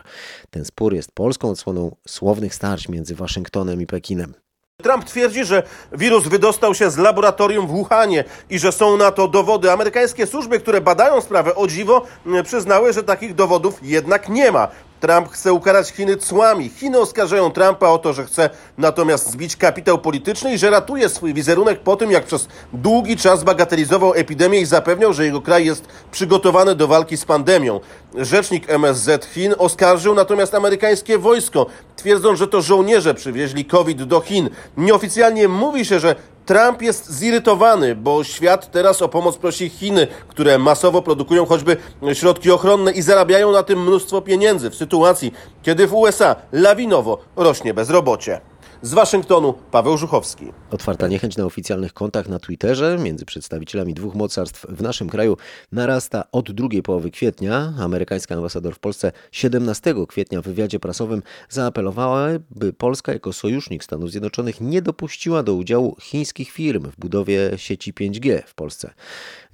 Ten 0.50 0.64
spór 0.64 0.94
jest 0.94 1.12
polską 1.12 1.50
odsłoną 1.50 1.96
słownych 2.08 2.54
starć 2.54 2.88
między 2.88 3.14
Waszyngtonem 3.14 3.80
i 3.80 3.86
Pekinem. 3.86 4.34
Trump 4.82 5.04
twierdzi, 5.04 5.44
że 5.44 5.62
wirus 5.92 6.28
wydostał 6.28 6.74
się 6.74 6.90
z 6.90 6.96
laboratorium 6.98 7.66
w 7.66 7.70
Wuhanie 7.70 8.24
i 8.50 8.58
że 8.58 8.72
są 8.72 8.96
na 8.96 9.10
to 9.10 9.28
dowody. 9.28 9.72
Amerykańskie 9.72 10.26
służby, 10.26 10.60
które 10.60 10.80
badają 10.80 11.20
sprawę 11.20 11.54
o 11.54 11.66
dziwo, 11.66 12.06
m, 12.26 12.44
przyznały, 12.44 12.92
że 12.92 13.02
takich 13.02 13.34
dowodów 13.34 13.78
jednak 13.82 14.28
nie 14.28 14.52
ma. 14.52 14.68
Trump 15.00 15.28
chce 15.28 15.52
ukarać 15.52 15.88
Chiny 15.88 16.16
cłami. 16.16 16.68
Chiny 16.68 16.98
oskarżają 16.98 17.50
Trumpa 17.50 17.88
o 17.88 17.98
to, 17.98 18.12
że 18.12 18.24
chce 18.24 18.50
natomiast 18.78 19.30
zbić 19.30 19.56
kapitał 19.56 19.98
polityczny 19.98 20.54
i 20.54 20.58
że 20.58 20.70
ratuje 20.70 21.08
swój 21.08 21.34
wizerunek 21.34 21.80
po 21.80 21.96
tym, 21.96 22.10
jak 22.10 22.24
przez 22.24 22.48
długi 22.72 23.16
czas 23.16 23.44
bagatelizował 23.44 24.14
epidemię 24.14 24.60
i 24.60 24.66
zapewniał, 24.66 25.12
że 25.12 25.24
jego 25.24 25.40
kraj 25.40 25.66
jest 25.66 25.86
przygotowany 26.10 26.74
do 26.74 26.88
walki 26.88 27.16
z 27.16 27.24
pandemią. 27.24 27.80
Rzecznik 28.14 28.70
MSZ 28.70 29.26
Chin 29.34 29.54
oskarżył 29.58 30.14
natomiast 30.14 30.54
amerykańskie 30.54 31.18
wojsko, 31.18 31.66
twierdząc, 31.96 32.38
że 32.38 32.46
to 32.46 32.62
żołnierze 32.62 33.14
przywieźli 33.14 33.64
COVID 33.64 34.02
do 34.02 34.20
Chin. 34.20 34.50
Nieoficjalnie 34.76 35.48
mówi 35.48 35.84
się, 35.84 36.00
że 36.00 36.14
Trump 36.48 36.82
jest 36.82 37.10
zirytowany, 37.10 37.94
bo 37.94 38.24
świat 38.24 38.70
teraz 38.70 39.02
o 39.02 39.08
pomoc 39.08 39.36
prosi 39.36 39.68
Chiny, 39.68 40.06
które 40.28 40.58
masowo 40.58 41.02
produkują 41.02 41.46
choćby 41.46 41.76
środki 42.12 42.50
ochronne 42.50 42.92
i 42.92 43.02
zarabiają 43.02 43.52
na 43.52 43.62
tym 43.62 43.82
mnóstwo 43.82 44.22
pieniędzy 44.22 44.70
w 44.70 44.74
sytuacji, 44.74 45.32
kiedy 45.62 45.86
w 45.86 45.94
USA 45.94 46.36
lawinowo 46.52 47.18
rośnie 47.36 47.74
bezrobocie. 47.74 48.40
Z 48.82 48.94
Waszyngtonu 48.94 49.54
Paweł 49.70 49.98
Żuchowski. 49.98 50.46
Otwarta 50.70 51.08
niechęć 51.08 51.36
na 51.36 51.44
oficjalnych 51.44 51.92
kontach 51.92 52.28
na 52.28 52.38
Twitterze 52.38 52.98
między 53.00 53.24
przedstawicielami 53.24 53.94
dwóch 53.94 54.14
mocarstw 54.14 54.66
w 54.68 54.82
naszym 54.82 55.08
kraju 55.08 55.36
narasta 55.72 56.24
od 56.32 56.52
drugiej 56.52 56.82
połowy 56.82 57.10
kwietnia. 57.10 57.72
Amerykański 57.78 58.34
ambasador 58.34 58.74
w 58.74 58.78
Polsce 58.78 59.12
17 59.32 59.94
kwietnia 60.08 60.42
w 60.42 60.44
wywiadzie 60.44 60.80
prasowym 60.80 61.22
zaapelowała, 61.48 62.28
by 62.50 62.72
Polska 62.72 63.12
jako 63.12 63.32
sojusznik 63.32 63.84
Stanów 63.84 64.10
Zjednoczonych 64.10 64.60
nie 64.60 64.82
dopuściła 64.82 65.42
do 65.42 65.54
udziału 65.54 65.96
chińskich 66.00 66.50
firm 66.50 66.90
w 66.90 66.96
budowie 66.96 67.50
sieci 67.56 67.94
5G 67.94 68.42
w 68.46 68.54
Polsce. 68.54 68.90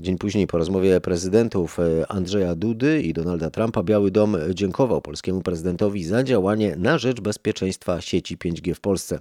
Dzień 0.01 0.19
później 0.19 0.47
po 0.47 0.59
rozmowie 0.59 1.01
prezydentów 1.01 1.79
e, 1.79 2.13
Andrzeja 2.13 2.55
Dudy 2.55 3.03
i 3.03 3.13
Donalda 3.13 3.51
Trumpa 3.51 3.83
Biały 3.83 4.11
Dom 4.11 4.37
dziękował 4.51 5.01
polskiemu 5.01 5.43
prezydentowi 5.43 6.05
za 6.05 6.23
działanie 6.23 6.77
na 6.77 6.99
rzecz 6.99 7.21
bezpieczeństwa 7.21 8.01
sieci 8.01 8.39
5G 8.39 8.75
w 8.75 8.81
Polsce. 8.81 9.14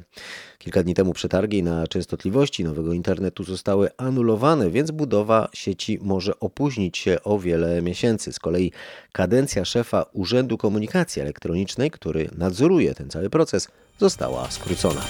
Kilka 0.58 0.84
dni 0.84 0.94
temu 0.94 1.14
przetargi 1.14 1.64
na 1.64 1.88
częstotliwości 1.88 2.64
nowego 2.64 2.94
internetu 2.94 3.44
zostały 3.44 3.90
anulowane, 3.98 4.70
więc 4.70 4.92
budowa 4.92 5.50
sieci 5.54 6.00
może 6.02 6.40
opóźnić 6.40 6.98
się 6.98 7.18
o 7.24 7.40
wiele 7.40 7.82
miesięcy. 7.82 8.34
Z 8.34 8.40
kolei 8.40 8.72
kadencja 9.12 9.66
szefa 9.66 10.06
Urzędu 10.14 10.58
Komunikacji 10.58 11.22
Elektronicznej, 11.22 11.92
który 11.92 12.30
nadzoruje 12.38 12.96
ten 12.96 13.10
cały 13.10 13.30
proces, 13.30 13.68
została 14.00 14.52
skrócona. 14.52 15.02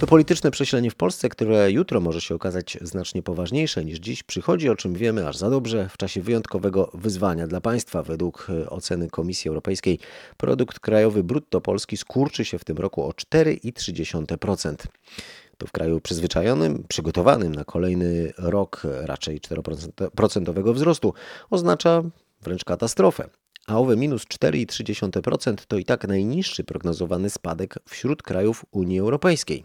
To 0.00 0.06
polityczne 0.06 0.50
prześlenie 0.50 0.90
w 0.90 0.94
Polsce, 0.94 1.28
które 1.28 1.70
jutro 1.72 2.00
może 2.00 2.20
się 2.20 2.34
okazać 2.34 2.78
znacznie 2.80 3.22
poważniejsze 3.22 3.84
niż 3.84 3.98
dziś, 3.98 4.22
przychodzi, 4.22 4.68
o 4.68 4.76
czym 4.76 4.94
wiemy 4.94 5.28
aż 5.28 5.36
za 5.36 5.50
dobrze, 5.50 5.88
w 5.88 5.96
czasie 5.96 6.22
wyjątkowego 6.22 6.90
wyzwania 6.94 7.46
dla 7.46 7.60
państwa. 7.60 8.02
Według 8.02 8.46
e, 8.50 8.70
oceny 8.70 9.10
Komisji 9.10 9.48
Europejskiej 9.48 9.98
produkt 10.36 10.78
krajowy 10.78 11.24
brutto 11.24 11.60
Polski 11.60 11.96
skurczy 11.96 12.44
się 12.44 12.58
w 12.58 12.64
tym 12.64 12.76
roku 12.76 13.04
o 13.04 13.10
4,3%. 13.10 14.74
To 15.58 15.66
w 15.66 15.72
kraju 15.72 16.00
przyzwyczajonym, 16.00 16.84
przygotowanym 16.88 17.54
na 17.54 17.64
kolejny 17.64 18.32
rok 18.38 18.82
raczej 18.84 19.40
4% 19.40 20.74
wzrostu 20.74 21.14
oznacza 21.50 22.02
wręcz 22.42 22.64
katastrofę 22.64 23.28
a 23.70 23.78
owe 23.78 23.96
minus 23.96 24.22
4,3% 24.22 25.54
to 25.68 25.78
i 25.78 25.84
tak 25.84 26.08
najniższy 26.08 26.64
prognozowany 26.64 27.30
spadek 27.30 27.74
wśród 27.88 28.22
krajów 28.22 28.64
Unii 28.70 28.98
Europejskiej. 28.98 29.64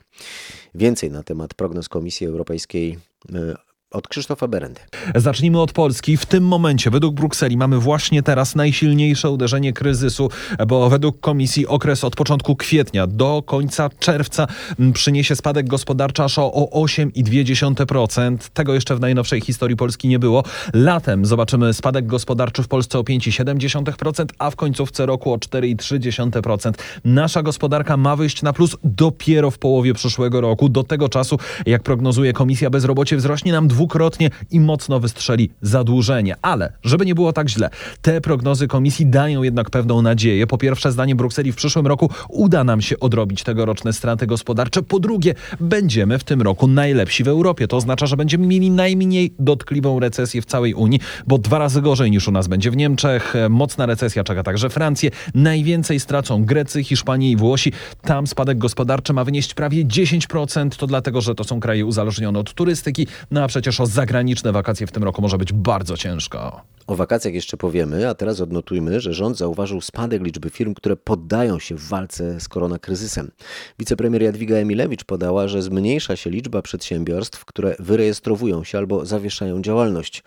Więcej 0.76 1.12
na 1.12 1.24
temat 1.24 1.54
prognoz 1.54 1.90
Komisji 1.90 2.28
Europejskiej 2.28 2.98
e, 3.34 3.56
od 3.92 4.08
Krzysztofa 4.08 4.48
Berendy. 4.48 4.82
Zacznijmy 5.16 5.62
od 5.62 5.72
Polski. 5.72 6.18
W 6.18 6.26
tym 6.26 6.44
momencie, 6.44 6.90
według 6.90 7.16
Brukseli, 7.16 7.58
mamy 7.58 7.80
właśnie 7.80 8.24
teraz 8.24 8.56
najsilniejsze 8.56 9.30
uderzenie 9.30 9.74
kryzysu, 9.74 10.30
bo 10.68 10.90
według 10.90 11.20
komisji 11.20 11.68
okres 11.68 12.04
od 12.04 12.16
początku 12.16 12.56
kwietnia 12.56 13.08
do 13.08 13.44
końca 13.46 13.90
czerwca 14.00 14.48
przyniesie 14.94 15.36
spadek 15.36 15.68
gospodarczy 15.68 16.24
aż 16.24 16.40
o 16.40 16.70
8,2%. 16.74 18.38
Tego 18.54 18.74
jeszcze 18.74 18.96
w 18.96 19.00
najnowszej 19.00 19.42
historii 19.42 19.78
Polski 19.78 20.08
nie 20.08 20.20
było. 20.20 20.44
Latem 20.74 21.26
zobaczymy 21.26 21.74
spadek 21.74 22.06
gospodarczy 22.06 22.64
w 22.64 22.68
Polsce 22.68 23.00
o 23.00 23.02
5,7%, 23.02 24.26
a 24.40 24.52
w 24.52 24.56
końcówce 24.56 25.06
roku 25.06 25.34
o 25.34 25.38
4,3%. 25.38 26.74
Nasza 27.06 27.44
gospodarka 27.44 27.98
ma 27.98 28.16
wyjść 28.16 28.42
na 28.42 28.54
plus 28.54 28.76
dopiero 28.84 29.52
w 29.52 29.58
połowie 29.58 29.94
przyszłego 29.94 30.42
roku. 30.42 30.70
Do 30.70 30.84
tego 30.84 31.10
czasu, 31.10 31.40
jak 31.66 31.84
prognozuje 31.84 32.34
komisja, 32.34 32.70
bezrobocie 32.70 33.18
wzrośnie 33.18 33.52
nam 33.52 33.68
dwukrotnie 33.76 34.30
i 34.52 34.60
mocno 34.60 35.00
wystrzeli 35.00 35.50
zadłużenie. 35.62 36.36
Ale, 36.42 36.74
żeby 36.84 37.06
nie 37.06 37.16
było 37.16 37.34
tak 37.34 37.50
źle, 37.50 37.70
te 38.02 38.22
prognozy 38.22 38.68
komisji 38.68 39.06
dają 39.06 39.44
jednak 39.44 39.70
pewną 39.70 40.02
nadzieję. 40.02 40.48
Po 40.48 40.58
pierwsze, 40.58 40.92
zdaniem 40.92 41.18
Brukseli 41.18 41.52
w 41.52 41.56
przyszłym 41.56 41.88
roku 41.88 42.10
uda 42.30 42.64
nam 42.64 42.82
się 42.82 43.00
odrobić 43.00 43.44
tegoroczne 43.44 43.94
straty 43.94 44.28
gospodarcze. 44.28 44.84
Po 44.84 45.00
drugie, 45.00 45.36
będziemy 45.60 46.20
w 46.20 46.24
tym 46.24 46.42
roku 46.42 46.68
najlepsi 46.68 47.24
w 47.24 47.28
Europie. 47.28 47.68
To 47.68 47.78
oznacza, 47.78 48.06
że 48.06 48.18
będziemy 48.18 48.48
mieli 48.48 48.72
najmniej 48.72 49.34
dotkliwą 49.40 50.00
recesję 50.00 50.42
w 50.42 50.46
całej 50.46 50.74
Unii, 50.74 51.00
bo 51.28 51.38
dwa 51.38 51.60
razy 51.60 51.82
gorzej 51.82 52.12
niż 52.12 52.28
u 52.28 52.32
nas 52.32 52.48
będzie 52.48 52.72
w 52.72 52.78
Niemczech. 52.78 53.34
Mocna 53.50 53.86
recesja 53.86 54.24
czeka 54.24 54.44
także 54.44 54.70
Francję. 54.70 55.12
Najwięcej 55.34 56.00
stracą 56.00 56.46
Grecy, 56.46 56.84
Hiszpanii 56.84 57.32
i 57.32 57.36
Włosi. 57.36 57.72
Tam 58.02 58.28
spadek 58.28 58.58
gospodarczy 58.58 59.14
ma 59.14 59.24
wynieść 59.24 59.54
prawie 59.54 59.86
10%. 59.86 60.70
To 60.78 60.88
dlatego, 60.88 61.22
że 61.22 61.36
to 61.36 61.44
są 61.44 61.60
kraje 61.60 61.86
uzależnione 61.86 62.40
od 62.40 62.54
turystyki, 62.54 63.08
no 63.32 63.44
a 63.44 63.48
przecież 63.48 63.65
o 63.80 63.86
zagraniczne 63.86 64.52
wakacje 64.52 64.88
w 64.88 64.92
tym 64.92 65.04
roku 65.04 65.22
może 65.22 65.38
być 65.38 65.54
bardzo 65.54 65.98
ciężko. 65.98 66.62
O 66.88 66.96
wakacjach 66.96 67.34
jeszcze 67.34 67.58
powiemy, 67.58 68.10
a 68.10 68.16
teraz 68.16 68.42
odnotujmy, 68.42 69.00
że 69.00 69.14
rząd 69.14 69.38
zauważył 69.38 69.82
spadek 69.82 70.24
liczby 70.24 70.50
firm, 70.50 70.74
które 70.74 70.96
poddają 70.96 71.60
się 71.60 71.76
w 71.76 71.88
walce 71.88 72.40
z 72.40 72.48
koronakryzysem. 72.48 73.32
Wicepremier 73.80 74.22
Jadwiga 74.22 74.56
Emilewicz 74.56 75.04
podała, 75.04 75.48
że 75.48 75.62
zmniejsza 75.62 76.16
się 76.16 76.30
liczba 76.30 76.62
przedsiębiorstw, 76.62 77.46
które 77.46 77.76
wyrejestrowują 77.80 78.64
się 78.64 78.78
albo 78.78 79.06
zawieszają 79.06 79.62
działalność. 79.62 80.24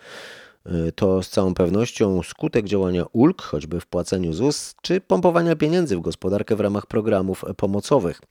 Y, 0.65 0.91
to 0.91 1.23
z 1.23 1.29
całą 1.29 1.53
pewnością 1.53 2.23
skutek 2.23 2.65
działania 2.65 3.05
ulg, 3.13 3.41
choćby 3.41 3.79
w 3.79 3.87
płaceniu 3.87 4.33
ZUS, 4.33 4.75
czy 4.81 5.01
pompowania 5.01 5.55
pieniędzy 5.55 5.97
w 5.97 6.01
gospodarkę 6.01 6.55
w 6.55 6.59
ramach 6.59 6.85
programów 6.85 7.45
pomocowych, 7.57 8.21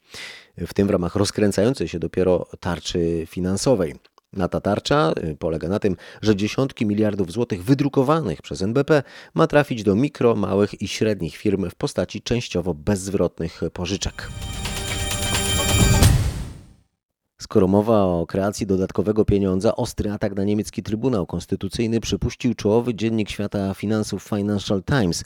w 0.56 0.74
tym 0.74 0.86
w 0.86 0.90
ramach 0.90 1.16
rozkręcającej 1.16 1.88
się 1.88 1.98
dopiero 1.98 2.46
tarczy 2.60 3.26
finansowej. 3.26 3.94
Na 4.32 4.48
ta 4.48 4.60
tarcza 4.60 5.12
y, 5.24 5.36
polega 5.36 5.68
na 5.68 5.78
tym, 5.78 5.96
że 6.22 6.36
dziesiątki 6.36 6.86
miliardów 6.86 7.32
złotych 7.32 7.64
wydrukowanych 7.64 8.42
przez 8.42 8.62
NBP 8.62 9.02
ma 9.34 9.46
trafić 9.46 9.82
do 9.82 9.94
mikro, 9.94 10.36
małych 10.36 10.82
i 10.82 10.88
średnich 10.88 11.36
firm 11.36 11.70
w 11.70 11.74
postaci 11.74 12.22
częściowo 12.22 12.74
bezzwrotnych 12.74 13.60
pożyczek. 13.72 14.28
Skoro 17.40 17.68
mowa 17.68 18.04
o 18.04 18.26
kreacji 18.26 18.66
dodatkowego 18.66 19.24
pieniądza, 19.24 19.76
ostry 19.76 20.10
atak 20.10 20.36
na 20.36 20.44
niemiecki 20.44 20.82
Trybunał 20.82 21.26
Konstytucyjny 21.26 22.00
przypuścił 22.00 22.54
czołowy 22.54 22.94
dziennik 22.94 23.30
świata 23.30 23.74
finansów 23.74 24.22
Financial 24.22 24.82
Times, 24.82 25.24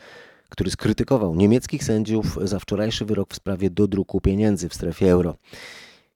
który 0.49 0.71
skrytykował 0.71 1.35
niemieckich 1.35 1.85
sędziów 1.85 2.39
za 2.43 2.59
wczorajszy 2.59 3.05
wyrok 3.05 3.33
w 3.33 3.37
sprawie 3.37 3.71
dodruku 3.71 4.21
pieniędzy 4.21 4.69
w 4.69 4.75
strefie 4.75 5.11
euro. 5.11 5.37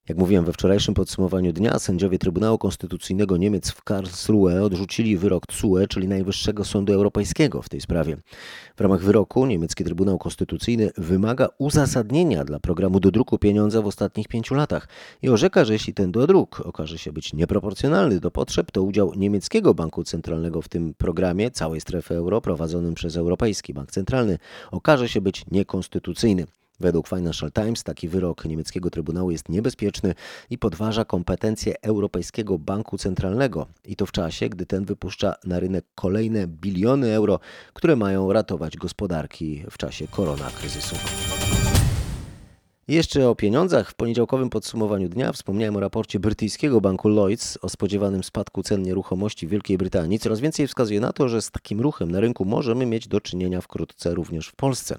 Jak 0.09 0.19
mówiłem 0.19 0.45
we 0.45 0.53
wczorajszym 0.53 0.95
podsumowaniu 0.95 1.53
dnia, 1.53 1.79
sędziowie 1.79 2.19
Trybunału 2.19 2.59
Konstytucyjnego 2.59 3.37
Niemiec 3.37 3.71
w 3.71 3.85
Karlsruhe 3.85 4.63
odrzucili 4.63 5.17
wyrok 5.19 5.47
TSUE, 5.47 5.87
czyli 5.89 6.09
Najwyższego 6.09 6.65
Sądu 6.65 6.93
Europejskiego 6.93 7.63
w 7.63 7.69
tej 7.69 7.81
sprawie. 7.81 8.17
W 8.77 8.81
ramach 8.81 9.01
wyroku 9.01 9.47
niemiecki 9.47 9.85
Trybunał 9.85 10.19
Konstytucyjny 10.19 10.91
wymaga 10.97 11.49
uzasadnienia 11.59 12.45
dla 12.45 12.61
programu 12.61 13.01
dodruku 13.01 13.39
pieniądza 13.39 13.83
w 13.83 13.87
ostatnich 13.87 14.29
pięciu 14.29 14.55
latach 14.55 14.89
i 15.23 15.29
orzeka, 15.29 15.65
że 15.65 15.73
jeśli 15.73 15.95
ten 15.95 16.13
dodruk 16.13 16.61
okaże 16.61 16.99
się 16.99 17.13
być 17.13 17.33
nieproporcjonalny 17.33 18.21
do 18.21 18.31
potrzeb, 18.31 18.71
to 18.71 18.83
udział 18.83 19.13
niemieckiego 19.17 19.75
banku 19.75 20.05
centralnego 20.05 20.63
w 20.63 20.69
tym 20.69 20.95
programie 20.95 21.51
całej 21.51 21.81
strefy 21.81 22.15
euro 22.15 22.41
prowadzonym 22.41 22.95
przez 22.95 23.17
Europejski 23.17 23.75
Bank 23.75 23.91
Centralny 23.91 24.39
okaże 24.71 25.09
się 25.09 25.21
być 25.21 25.45
niekonstytucyjny. 25.51 26.47
Według 26.81 27.09
Financial 27.09 27.53
Times 27.53 27.83
taki 27.83 28.09
wyrok 28.09 28.45
niemieckiego 28.45 28.91
Trybunału 28.91 29.31
jest 29.31 29.49
niebezpieczny 29.49 30.15
i 30.51 30.59
podważa 30.59 31.05
kompetencje 31.05 31.75
Europejskiego 31.83 32.59
Banku 32.59 32.99
Centralnego 32.99 33.67
i 33.85 33.97
to 33.97 34.07
w 34.07 34.13
czasie, 34.13 34.49
gdy 34.49 34.67
ten 34.67 34.85
wypuszcza 34.85 35.35
na 35.45 35.61
rynek 35.61 35.85
kolejne 35.95 36.47
biliony 36.47 37.15
euro, 37.15 37.41
które 37.73 37.97
mają 37.97 38.33
ratować 38.33 38.77
gospodarki 38.77 39.65
w 39.71 39.79
czasie 39.79 40.09
koronakryzysu. 40.09 40.97
Jeszcze 42.89 43.29
o 43.29 43.35
pieniądzach. 43.35 43.91
W 43.91 43.95
poniedziałkowym 43.95 44.51
podsumowaniu 44.51 45.09
dnia 45.09 45.33
wspomniałem 45.33 45.77
o 45.77 45.81
raporcie 45.81 46.21
brytyjskiego 46.21 46.81
banku 46.81 47.09
Lloyds 47.09 47.59
o 47.63 47.69
spodziewanym 47.69 48.25
spadku 48.25 48.63
cen 48.63 48.83
nieruchomości 48.83 49.47
w 49.47 49.51
Wielkiej 49.51 49.79
Brytanii. 49.79 50.19
Coraz 50.19 50.41
więcej 50.41 50.67
wskazuje 50.67 51.01
na 51.01 51.13
to, 51.13 51.29
że 51.29 51.43
z 51.43 51.51
takim 51.51 51.81
ruchem 51.81 52.11
na 52.11 52.21
rynku 52.21 52.45
możemy 52.45 52.87
mieć 52.87 53.09
do 53.09 53.21
czynienia 53.21 53.61
wkrótce 53.61 54.15
również 54.15 54.49
w 54.49 54.57
Polsce. 54.57 54.99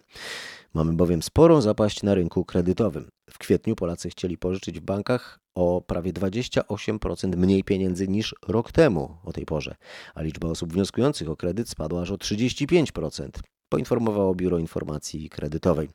Mamy 0.78 0.94
bowiem 0.94 1.24
sporą 1.24 1.62
zapaść 1.62 2.04
na 2.04 2.16
rynku 2.16 2.46
kredytowym. 2.46 3.10
W 3.30 3.38
kwietniu 3.38 3.76
Polacy 3.76 4.10
chcieli 4.10 4.38
pożyczyć 4.38 4.80
w 4.80 4.84
bankach 4.84 5.40
o 5.56 5.82
prawie 5.82 6.14
28% 6.14 7.36
mniej 7.38 7.64
pieniędzy 7.64 8.08
niż 8.08 8.36
rok 8.48 8.72
temu 8.72 9.18
o 9.24 9.34
tej 9.34 9.46
porze, 9.46 9.76
a 10.16 10.22
liczba 10.22 10.48
osób 10.48 10.74
wnioskujących 10.74 11.30
o 11.30 11.36
kredyt 11.36 11.70
spadła 11.70 12.02
aż 12.02 12.12
o 12.12 12.16
35%, 12.16 13.30
poinformowało 13.70 14.36
Biuro 14.36 14.58
Informacji 14.58 15.30
Kredytowej. 15.30 15.90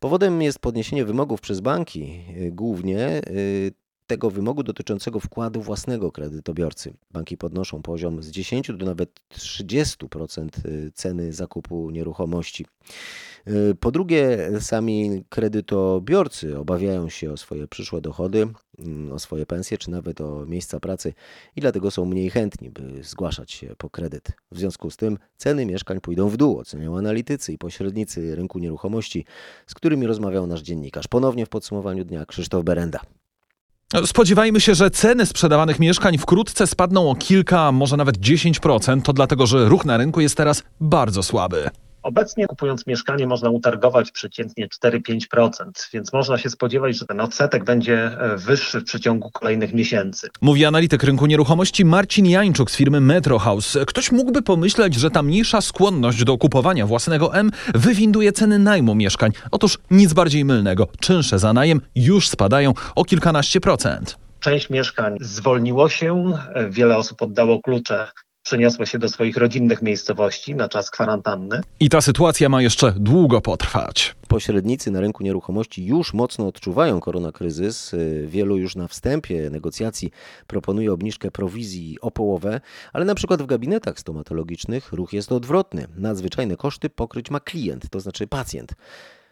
Powodem 0.00 0.42
jest 0.42 0.58
podniesienie 0.58 1.04
wymogów 1.04 1.40
przez 1.40 1.60
banki, 1.60 2.24
głównie 2.50 3.22
y, 3.26 3.72
tego 4.10 4.30
wymogu 4.30 4.62
dotyczącego 4.62 5.20
wkładu 5.20 5.62
własnego 5.62 6.12
kredytobiorcy. 6.12 6.94
Banki 7.10 7.36
podnoszą 7.36 7.82
poziom 7.82 8.22
z 8.22 8.30
10 8.30 8.72
do 8.76 8.86
nawet 8.86 9.20
30% 9.32 10.48
ceny 10.94 11.32
zakupu 11.32 11.90
nieruchomości. 11.90 12.66
Po 13.80 13.90
drugie, 13.90 14.50
sami 14.60 15.24
kredytobiorcy 15.28 16.58
obawiają 16.58 17.08
się 17.08 17.32
o 17.32 17.36
swoje 17.36 17.68
przyszłe 17.68 18.00
dochody, 18.00 18.48
o 19.12 19.18
swoje 19.18 19.46
pensje, 19.46 19.78
czy 19.78 19.90
nawet 19.90 20.20
o 20.20 20.46
miejsca 20.46 20.80
pracy 20.80 21.14
i 21.56 21.60
dlatego 21.60 21.90
są 21.90 22.04
mniej 22.04 22.30
chętni, 22.30 22.70
by 22.70 23.04
zgłaszać 23.04 23.52
się 23.52 23.74
po 23.78 23.90
kredyt. 23.90 24.32
W 24.52 24.58
związku 24.58 24.90
z 24.90 24.96
tym 24.96 25.18
ceny 25.36 25.66
mieszkań 25.66 26.00
pójdą 26.00 26.28
w 26.28 26.36
dół, 26.36 26.58
oceniają 26.58 26.98
analitycy 26.98 27.52
i 27.52 27.58
pośrednicy 27.58 28.36
rynku 28.36 28.58
nieruchomości, 28.58 29.24
z 29.66 29.74
którymi 29.74 30.06
rozmawiał 30.06 30.46
nasz 30.46 30.62
dziennikarz. 30.62 31.08
Ponownie 31.08 31.46
w 31.46 31.48
podsumowaniu 31.48 32.04
dnia 32.04 32.26
Krzysztof 32.26 32.64
Berenda. 32.64 33.00
Spodziewajmy 34.06 34.60
się, 34.60 34.74
że 34.74 34.90
ceny 34.90 35.26
sprzedawanych 35.26 35.78
mieszkań 35.78 36.18
wkrótce 36.18 36.66
spadną 36.66 37.10
o 37.10 37.14
kilka, 37.14 37.72
może 37.72 37.96
nawet 37.96 38.18
10%. 38.18 39.02
To 39.02 39.12
dlatego, 39.12 39.46
że 39.46 39.68
ruch 39.68 39.84
na 39.84 39.96
rynku 39.96 40.20
jest 40.20 40.36
teraz 40.36 40.62
bardzo 40.80 41.22
słaby. 41.22 41.70
Obecnie 42.02 42.46
kupując 42.46 42.86
mieszkanie 42.86 43.26
można 43.26 43.50
utargować 43.50 44.10
przeciętnie 44.10 44.68
4-5%, 44.84 45.50
więc 45.92 46.12
można 46.12 46.38
się 46.38 46.50
spodziewać, 46.50 46.98
że 46.98 47.06
ten 47.06 47.20
odsetek 47.20 47.64
będzie 47.64 48.10
wyższy 48.36 48.80
w 48.80 48.84
przeciągu 48.84 49.30
kolejnych 49.30 49.74
miesięcy. 49.74 50.28
Mówi 50.40 50.64
analityk 50.64 51.02
rynku 51.02 51.26
nieruchomości 51.26 51.84
Marcin 51.84 52.26
Jańczuk 52.26 52.70
z 52.70 52.76
firmy 52.76 53.00
Metro 53.00 53.38
House. 53.38 53.78
Ktoś 53.86 54.12
mógłby 54.12 54.42
pomyśleć, 54.42 54.94
że 54.94 55.10
ta 55.10 55.22
mniejsza 55.22 55.60
skłonność 55.60 56.24
do 56.24 56.38
kupowania 56.38 56.86
własnego 56.86 57.34
M 57.34 57.50
wywinduje 57.74 58.32
ceny 58.32 58.58
najmu 58.58 58.94
mieszkań. 58.94 59.32
Otóż 59.50 59.78
nic 59.90 60.12
bardziej 60.12 60.44
mylnego. 60.44 60.88
Czynsze 61.00 61.38
za 61.38 61.52
najem 61.52 61.80
już 61.94 62.28
spadają 62.28 62.72
o 62.96 63.04
kilkanaście 63.04 63.60
procent. 63.60 64.16
Część 64.40 64.70
mieszkań 64.70 65.16
zwolniło 65.20 65.88
się, 65.88 66.32
wiele 66.70 66.96
osób 66.96 67.22
oddało 67.22 67.60
klucze 67.62 68.08
przeniosło 68.50 68.86
się 68.86 68.98
do 68.98 69.08
swoich 69.08 69.36
rodzinnych 69.36 69.82
miejscowości 69.82 70.54
na 70.54 70.68
czas 70.68 70.90
kwarantanny. 70.90 71.60
I 71.80 71.88
ta 71.88 72.00
sytuacja 72.00 72.48
ma 72.48 72.62
jeszcze 72.62 72.92
długo 72.92 73.40
potrwać. 73.40 74.14
Pośrednicy 74.28 74.90
na 74.90 75.00
rynku 75.00 75.24
nieruchomości 75.24 75.86
już 75.86 76.14
mocno 76.14 76.46
odczuwają 76.46 77.00
koronakryzys. 77.00 77.94
Wielu 78.26 78.56
już 78.56 78.76
na 78.76 78.88
wstępie 78.88 79.50
negocjacji 79.50 80.10
proponuje 80.46 80.92
obniżkę 80.92 81.30
prowizji 81.30 81.98
o 82.00 82.10
połowę, 82.10 82.60
ale 82.92 83.04
na 83.04 83.14
przykład 83.14 83.42
w 83.42 83.46
gabinetach 83.46 83.98
stomatologicznych 83.98 84.92
ruch 84.92 85.12
jest 85.12 85.32
odwrotny. 85.32 85.86
Nadzwyczajne 85.96 86.56
koszty 86.56 86.90
pokryć 86.90 87.30
ma 87.30 87.40
klient, 87.40 87.90
to 87.90 88.00
znaczy 88.00 88.26
pacjent. 88.26 88.74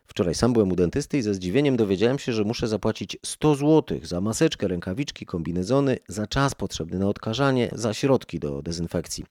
Wczoraj 0.08 0.34
sam 0.34 0.52
byłem 0.52 0.72
u 0.72 0.76
dentysty 0.76 1.18
i 1.18 1.22
ze 1.22 1.34
zdziwieniem 1.34 1.76
dowiedziałem 1.76 2.18
się, 2.18 2.32
że 2.32 2.44
muszę 2.44 2.68
zapłacić 2.68 3.16
100 3.26 3.54
zł 3.54 3.98
za 4.02 4.20
maseczkę, 4.20 4.68
rękawiczki, 4.68 5.26
kombinezony, 5.26 5.98
za 6.08 6.26
czas 6.26 6.54
potrzebny 6.54 6.98
na 6.98 7.08
odkażanie, 7.08 7.68
za 7.72 7.94
środki 7.94 8.38
do 8.38 8.62
dezynfekcji. 8.62 9.24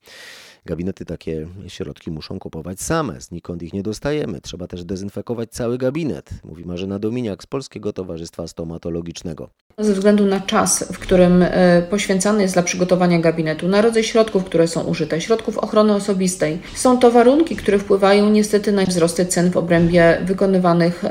Gabinety 0.68 1.06
takie 1.06 1.48
środki 1.68 2.12
muszą 2.12 2.40
kupować 2.40 2.82
same, 2.82 3.22
znikąd 3.22 3.64
ich 3.64 3.74
nie 3.74 3.84
dostajemy. 3.84 4.42
Trzeba 4.42 4.68
też 4.68 4.84
dezynfekować 4.84 5.50
cały 5.50 5.78
gabinet, 5.78 6.30
mówi 6.44 6.66
Marzena 6.66 7.00
Dominiak 7.00 7.44
z 7.44 7.46
Polskiego 7.46 7.94
Towarzystwa 7.94 8.48
Stomatologicznego. 8.48 9.50
Ze 9.78 9.94
względu 9.94 10.26
na 10.26 10.40
czas, 10.40 10.92
w 10.94 11.00
którym 11.00 11.46
poświęcany 11.90 12.42
jest 12.42 12.56
dla 12.56 12.64
przygotowania 12.64 13.20
gabinetu, 13.20 13.68
na 13.68 13.82
rodzaj 13.82 14.04
środków, 14.04 14.44
które 14.44 14.68
są 14.68 14.84
użyte, 14.84 15.22
środków 15.22 15.58
ochrony 15.58 15.94
osobistej, 15.94 16.60
są 16.76 17.00
to 17.00 17.12
warunki, 17.12 17.56
które 17.56 17.80
wpływają 17.80 18.30
niestety 18.30 18.72
na 18.72 18.86
wzrosty 18.86 19.26
cen 19.26 19.52
w 19.52 19.58
obrębie 19.58 20.22
wykonywanych 20.26 21.04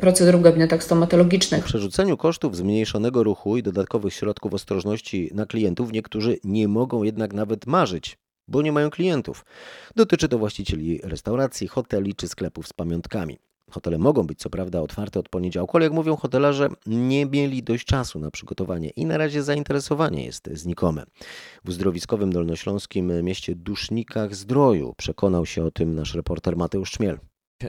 procedur 0.00 0.38
w 0.38 0.42
gabinetach 0.42 0.84
stomatologicznych. 0.84 1.62
W 1.62 1.66
przerzuceniu 1.66 2.16
kosztów 2.16 2.56
zmniejszonego 2.56 3.22
ruchu 3.22 3.56
i 3.56 3.62
dodatkowych 3.62 4.14
środków 4.14 4.54
ostrożności 4.54 5.30
na 5.34 5.46
klientów 5.46 5.92
niektórzy 5.92 6.38
nie 6.44 6.68
mogą 6.68 7.02
jednak 7.02 7.32
nawet 7.32 7.66
marzyć 7.66 8.18
bo 8.50 8.62
nie 8.62 8.72
mają 8.72 8.90
klientów. 8.90 9.44
Dotyczy 9.96 10.28
to 10.28 10.38
właścicieli 10.38 11.00
restauracji, 11.02 11.68
hoteli 11.68 12.14
czy 12.14 12.28
sklepów 12.28 12.68
z 12.68 12.72
pamiątkami. 12.72 13.38
Hotele 13.70 13.98
mogą 13.98 14.22
być 14.22 14.38
co 14.38 14.50
prawda 14.50 14.80
otwarte 14.80 15.20
od 15.20 15.28
poniedziałku, 15.28 15.76
ale 15.76 15.86
jak 15.86 15.92
mówią 15.92 16.16
hotelarze, 16.16 16.68
nie 16.86 17.26
mieli 17.26 17.62
dość 17.62 17.84
czasu 17.84 18.18
na 18.18 18.30
przygotowanie 18.30 18.90
i 18.90 19.06
na 19.06 19.18
razie 19.18 19.42
zainteresowanie 19.42 20.24
jest 20.24 20.50
znikome. 20.52 21.04
W 21.64 21.68
uzdrowiskowym 21.68 22.32
dolnośląskim 22.32 23.24
mieście 23.24 23.54
Dusznikach 23.54 24.34
Zdroju 24.34 24.94
przekonał 24.96 25.46
się 25.46 25.64
o 25.64 25.70
tym 25.70 25.94
nasz 25.94 26.14
reporter 26.14 26.56
Mateusz 26.56 26.90
Czmiel. 26.90 27.18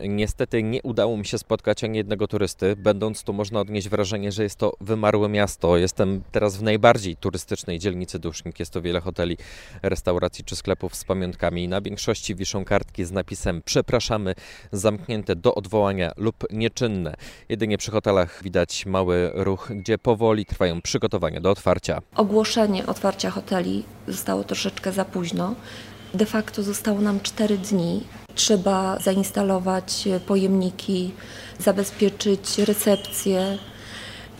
Niestety 0.10 0.64
nie 0.64 0.82
udało 0.82 1.18
mi 1.18 1.26
się 1.26 1.38
spotkać 1.38 1.84
ani 1.84 1.98
jednego 1.98 2.28
turysty. 2.28 2.76
Będąc 2.76 3.24
tu 3.24 3.34
można 3.34 3.60
odnieść 3.60 3.90
wrażenie, 3.90 4.32
że 4.32 4.44
jest 4.44 4.56
to 4.56 4.74
wymarłe 4.82 5.30
miasto. 5.30 5.78
Jestem 5.78 6.22
teraz 6.32 6.58
w 6.58 6.64
najbardziej 6.64 7.16
turystycznej 7.16 7.80
dzielnicy 7.80 8.20
Dusznik. 8.20 8.60
Jest 8.60 8.74
to 8.74 8.82
wiele 8.82 9.00
hoteli, 9.02 9.38
restauracji 9.84 10.44
czy 10.44 10.56
sklepów 10.56 10.96
z 10.96 11.04
pamiątkami. 11.04 11.68
Na 11.68 11.82
większości 11.82 12.36
wiszą 12.36 12.66
kartki 12.66 13.06
z 13.06 13.12
napisem 13.12 13.62
przepraszamy, 13.66 14.36
zamknięte 14.72 15.36
do 15.36 15.56
odwołania 15.56 16.12
lub 16.18 16.36
nieczynne. 16.52 17.16
Jedynie 17.50 17.78
przy 17.78 17.92
hotelach 17.92 18.44
widać 18.44 18.86
mały 18.86 19.32
ruch, 19.34 19.72
gdzie 19.76 19.98
powoli 19.98 20.46
trwają 20.46 20.82
przygotowania 20.82 21.42
do 21.42 21.52
otwarcia. 21.52 22.02
Ogłoszenie 22.16 22.86
otwarcia 22.86 23.30
hoteli 23.30 23.84
zostało 24.08 24.44
troszeczkę 24.44 24.92
za 24.92 25.06
późno. 25.06 25.56
De 26.14 26.26
facto 26.26 26.64
zostało 26.64 27.02
nam 27.02 27.20
4 27.22 27.58
dni. 27.58 28.04
Trzeba 28.36 29.00
zainstalować 29.00 30.08
pojemniki, 30.26 31.12
zabezpieczyć 31.60 32.58
recepcję, 32.58 33.58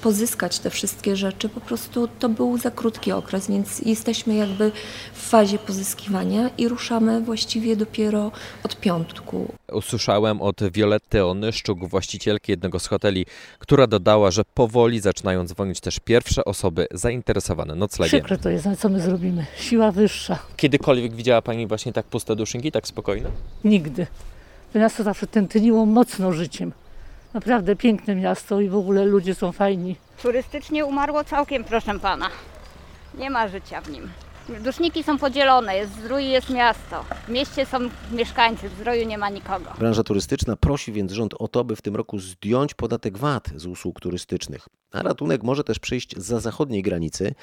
pozyskać 0.02 0.60
te 0.60 0.70
wszystkie 0.70 1.16
rzeczy. 1.16 1.50
Po 1.50 1.62
prostu 1.62 2.08
to 2.20 2.30
był 2.30 2.58
za 2.58 2.72
krótki 2.72 3.12
okres, 3.12 3.48
więc 3.48 3.80
jesteśmy 3.80 4.36
jakby 4.36 4.72
w 5.14 5.30
fazie 5.30 5.58
pozyskiwania 5.58 6.50
i 6.58 6.68
ruszamy 6.68 7.22
właściwie 7.22 7.76
dopiero 7.76 8.32
od 8.64 8.80
piątku. 8.80 9.54
Usłyszałem 9.72 10.42
od 10.42 10.72
Violetty 10.72 11.26
Onyszczuk, 11.26 11.90
właścicielki 11.90 12.52
jednego 12.52 12.80
z 12.80 12.88
hoteli, 12.88 13.26
która 13.60 13.88
dodała, 13.88 14.32
że 14.32 14.44
powoli 14.54 15.00
zaczynają 15.00 15.46
dzwonić 15.46 15.80
też 15.80 16.00
pierwsze 16.00 16.46
osoby 16.46 16.88
zainteresowane 16.92 17.76
noclegiem. 17.76 18.20
Przykre 18.20 18.38
to 18.38 18.50
jest, 18.50 18.68
ale 18.68 18.78
co 18.78 18.90
my 18.90 19.00
zrobimy? 19.00 19.46
Siła 19.58 19.92
wyższa. 19.92 20.40
Kiedykolwiek 20.58 21.16
widziała 21.16 21.42
Pani 21.42 21.68
właśnie 21.68 21.94
tak 21.94 22.06
puste 22.06 22.36
duszynki, 22.36 22.72
tak 22.72 22.88
spokojne? 22.88 23.30
Nigdy. 23.64 24.08
Nas 24.74 24.96
to 24.96 25.04
zawsze 25.04 25.28
tętniło 25.28 25.86
mocno 25.86 26.34
życiem. 26.34 26.72
Naprawdę 27.34 27.76
piękne 27.76 28.16
miasto 28.16 28.62
i 28.62 28.70
w 28.70 28.76
ogóle 28.76 29.06
ludzie 29.06 29.36
są 29.36 29.52
fajni. 29.52 29.96
Turystycznie 30.22 30.86
umarło 30.86 31.24
całkiem, 31.24 31.64
proszę 31.64 32.00
pana. 32.00 32.30
Nie 33.18 33.30
ma 33.30 33.48
życia 33.48 33.82
w 33.82 33.90
nim. 33.90 34.10
Duszniki 34.50 35.04
są 35.04 35.18
podzielone, 35.18 35.78
jest 35.78 35.94
zdrój 35.94 36.30
jest 36.30 36.50
miasto. 36.50 37.06
W 37.28 37.30
mieście 37.30 37.66
są 37.66 37.78
mieszkańcy, 38.12 38.70
w 38.70 38.74
zdroju 38.74 39.08
nie 39.08 39.18
ma 39.18 39.30
nikogo. 39.30 39.74
Branża 39.80 40.04
turystyczna 40.04 40.56
prosi 40.56 40.92
więc 40.92 41.12
rząd 41.12 41.34
o 41.40 41.48
to, 41.48 41.64
by 41.64 41.76
w 41.76 41.82
tym 41.82 41.96
roku 41.96 42.20
zdjąć 42.20 42.74
podatek 42.74 43.18
VAT 43.18 43.50
z 43.56 43.66
usług 43.66 44.00
turystycznych. 44.00 44.68
A 44.92 45.04
ratunek 45.04 45.44
może 45.44 45.64
też 45.64 45.80
przyjść 45.80 46.18
za 46.18 46.40
zachodniej 46.40 46.82
granicy. 46.82 47.34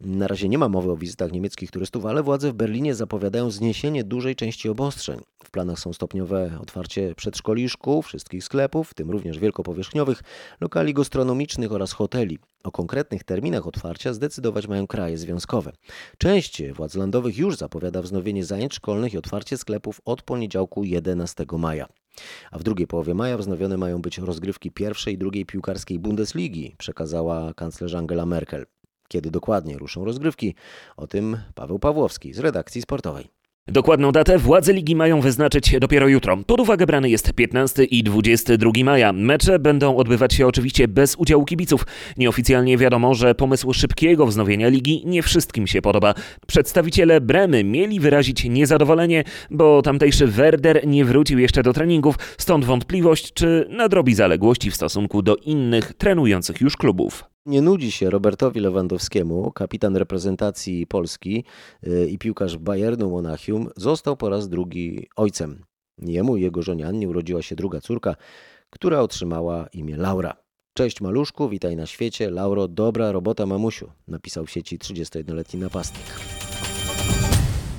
Na 0.00 0.26
razie 0.26 0.48
nie 0.48 0.58
ma 0.58 0.68
mowy 0.68 0.90
o 0.90 0.96
wizytach 0.96 1.32
niemieckich 1.32 1.70
turystów, 1.70 2.06
ale 2.06 2.22
władze 2.22 2.52
w 2.52 2.54
Berlinie 2.54 2.94
zapowiadają 2.94 3.50
zniesienie 3.50 4.04
dużej 4.04 4.36
części 4.36 4.68
obostrzeń. 4.68 5.20
W 5.44 5.50
planach 5.50 5.78
są 5.78 5.92
stopniowe 5.92 6.58
otwarcie 6.62 7.14
przedszkoli 7.14 7.68
szkół, 7.68 8.02
wszystkich 8.02 8.44
sklepów, 8.44 8.90
w 8.90 8.94
tym 8.94 9.10
również 9.10 9.38
wielkopowierzchniowych, 9.38 10.22
lokali 10.60 10.94
gastronomicznych 10.94 11.72
oraz 11.72 11.92
hoteli. 11.92 12.38
O 12.66 12.72
konkretnych 12.72 13.24
terminach 13.24 13.66
otwarcia 13.66 14.12
zdecydować 14.12 14.68
mają 14.68 14.86
kraje 14.86 15.18
związkowe. 15.18 15.72
Część 16.18 16.62
władz 16.72 16.94
landowych 16.94 17.38
już 17.38 17.56
zapowiada 17.56 18.02
wznowienie 18.02 18.44
zajęć 18.44 18.74
szkolnych 18.74 19.14
i 19.14 19.18
otwarcie 19.18 19.56
sklepów 19.56 20.00
od 20.04 20.22
poniedziałku 20.22 20.84
11 20.84 21.44
maja. 21.58 21.86
A 22.50 22.58
w 22.58 22.62
drugiej 22.62 22.86
połowie 22.86 23.14
maja 23.14 23.38
wznowione 23.38 23.76
mają 23.76 24.02
być 24.02 24.18
rozgrywki 24.18 24.70
pierwszej 24.70 25.14
i 25.14 25.18
drugiej 25.18 25.46
piłkarskiej 25.46 25.98
Bundesligi, 25.98 26.74
przekazała 26.78 27.54
kanclerz 27.54 27.94
Angela 27.94 28.26
Merkel. 28.26 28.66
Kiedy 29.08 29.30
dokładnie 29.30 29.78
ruszą 29.78 30.04
rozgrywki? 30.04 30.54
O 30.96 31.06
tym 31.06 31.36
Paweł 31.54 31.78
Pawłowski 31.78 32.32
z 32.32 32.38
redakcji 32.38 32.82
sportowej. 32.82 33.35
Dokładną 33.68 34.12
datę 34.12 34.38
władze 34.38 34.72
ligi 34.72 34.96
mają 34.96 35.20
wyznaczyć 35.20 35.76
dopiero 35.80 36.08
jutro. 36.08 36.36
Pod 36.36 36.60
uwagę 36.60 36.86
brany 36.86 37.10
jest 37.10 37.32
15 37.32 37.84
i 37.84 38.02
22 38.02 38.70
maja. 38.84 39.12
Mecze 39.12 39.58
będą 39.58 39.96
odbywać 39.96 40.34
się 40.34 40.46
oczywiście 40.46 40.88
bez 40.88 41.16
udziału 41.16 41.44
kibiców. 41.44 41.86
Nieoficjalnie 42.16 42.78
wiadomo, 42.78 43.14
że 43.14 43.34
pomysł 43.34 43.72
szybkiego 43.72 44.26
wznowienia 44.26 44.68
ligi 44.68 45.02
nie 45.06 45.22
wszystkim 45.22 45.66
się 45.66 45.82
podoba. 45.82 46.14
Przedstawiciele 46.46 47.20
Bremy 47.20 47.64
mieli 47.64 48.00
wyrazić 48.00 48.44
niezadowolenie, 48.44 49.24
bo 49.50 49.82
tamtejszy 49.82 50.26
Werder 50.26 50.86
nie 50.86 51.04
wrócił 51.04 51.38
jeszcze 51.38 51.62
do 51.62 51.72
treningów, 51.72 52.16
stąd 52.38 52.64
wątpliwość, 52.64 53.32
czy 53.32 53.68
nadrobi 53.70 54.14
zaległości 54.14 54.70
w 54.70 54.74
stosunku 54.76 55.22
do 55.22 55.36
innych 55.36 55.92
trenujących 55.92 56.60
już 56.60 56.76
klubów. 56.76 57.35
Nie 57.46 57.62
nudzi 57.62 57.92
się 57.92 58.10
Robertowi 58.10 58.60
Lewandowskiemu, 58.60 59.52
kapitan 59.52 59.96
reprezentacji 59.96 60.86
Polski 60.86 61.44
i 62.08 62.18
piłkarz 62.18 62.56
Bayernu 62.56 63.10
Monachium, 63.10 63.68
został 63.76 64.16
po 64.16 64.28
raz 64.28 64.48
drugi 64.48 65.08
ojcem. 65.16 65.64
Jemu 65.98 66.36
i 66.36 66.42
jego 66.42 66.62
żonie 66.62 66.86
Annie 66.86 67.08
urodziła 67.08 67.42
się 67.42 67.56
druga 67.56 67.80
córka, 67.80 68.16
która 68.70 69.00
otrzymała 69.00 69.66
imię 69.72 69.96
Laura. 69.96 70.36
Cześć 70.74 71.00
maluszku, 71.00 71.48
witaj 71.48 71.76
na 71.76 71.86
świecie. 71.86 72.30
Lauro, 72.30 72.68
dobra 72.68 73.12
robota 73.12 73.46
mamusiu, 73.46 73.90
napisał 74.08 74.46
w 74.46 74.50
sieci 74.50 74.78
31-letni 74.78 75.60
napastnik. 75.60 76.35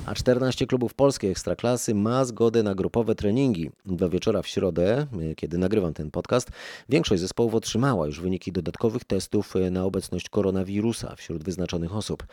A 0.08 0.14
14 0.14 0.66
klubów 0.66 0.94
polskiej 0.94 1.30
ekstraklasy 1.30 1.94
ma 1.94 2.24
zgodę 2.24 2.62
na 2.62 2.74
grupowe 2.74 3.14
treningi. 3.14 3.70
Do 3.86 4.10
wieczora 4.10 4.42
w 4.42 4.46
środę, 4.46 5.06
y, 5.30 5.34
kiedy 5.34 5.58
nagrywam 5.58 5.94
ten 5.94 6.10
podcast, 6.10 6.50
większość 6.88 7.20
zespołów 7.20 7.54
otrzymała 7.54 8.06
już 8.06 8.20
wyniki 8.20 8.52
dodatkowych 8.52 9.04
testów 9.04 9.56
y, 9.56 9.70
na 9.70 9.84
obecność 9.84 10.28
koronawirusa 10.28 11.16
wśród 11.16 11.44
wyznaczonych 11.44 11.96
osób. 11.96 12.26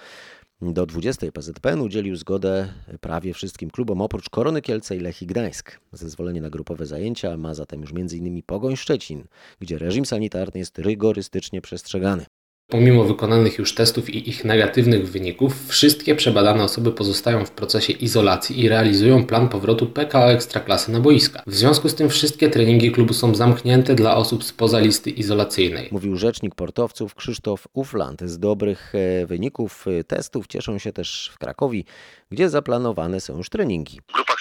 Do 0.61 0.85
20 0.85 1.31
PZPN 1.31 1.81
udzielił 1.81 2.15
zgodę 2.15 2.73
prawie 3.01 3.33
wszystkim 3.33 3.69
klubom 3.69 4.01
oprócz 4.01 4.29
Korony 4.29 4.61
Kielce 4.61 4.95
i 4.95 4.99
Lechii 4.99 5.27
Gdańsk. 5.27 5.79
Zezwolenie 5.91 6.41
na 6.41 6.49
grupowe 6.49 6.85
zajęcia 6.85 7.37
ma 7.37 7.53
zatem 7.53 7.81
już 7.81 7.91
m.in. 7.91 8.41
Pogoń 8.45 8.75
Szczecin, 8.75 9.23
gdzie 9.59 9.77
reżim 9.77 10.05
sanitarny 10.05 10.59
jest 10.59 10.79
rygorystycznie 10.79 11.61
przestrzegany. 11.61 12.25
Pomimo 12.67 13.03
wykonanych 13.03 13.57
już 13.57 13.75
testów 13.75 14.09
i 14.09 14.29
ich 14.29 14.45
negatywnych 14.45 15.11
wyników, 15.11 15.67
wszystkie 15.67 16.15
przebadane 16.15 16.63
osoby 16.63 16.91
pozostają 16.91 17.45
w 17.45 17.51
procesie 17.51 17.93
izolacji 17.93 18.59
i 18.59 18.69
realizują 18.69 19.25
plan 19.25 19.49
powrotu 19.49 19.87
PKO 19.87 20.31
Ekstraklasy 20.31 20.91
na 20.91 20.99
boiska. 20.99 21.43
W 21.47 21.55
związku 21.55 21.89
z 21.89 21.95
tym 21.95 22.09
wszystkie 22.09 22.49
treningi 22.49 22.91
klubu 22.91 23.13
są 23.13 23.35
zamknięte 23.35 23.95
dla 23.95 24.15
osób 24.15 24.43
spoza 24.43 24.79
listy 24.79 25.09
izolacyjnej. 25.09 25.89
Mówił 25.91 26.17
rzecznik 26.17 26.55
portowców 26.55 27.15
Krzysztof 27.15 27.67
Ufland. 27.73 28.21
Z 28.21 28.39
dobrych 28.39 28.93
e, 28.95 29.25
wyników 29.25 29.85
e, 29.87 30.03
testów 30.03 30.47
cieszą 30.47 30.77
się 30.77 30.93
też 30.93 31.31
w 31.33 31.37
Krakowie, 31.37 31.83
gdzie 32.31 32.49
zaplanowane 32.49 33.21
są 33.21 33.37
już 33.37 33.49
treningi. 33.49 33.99
14-osobowych, 33.99 34.34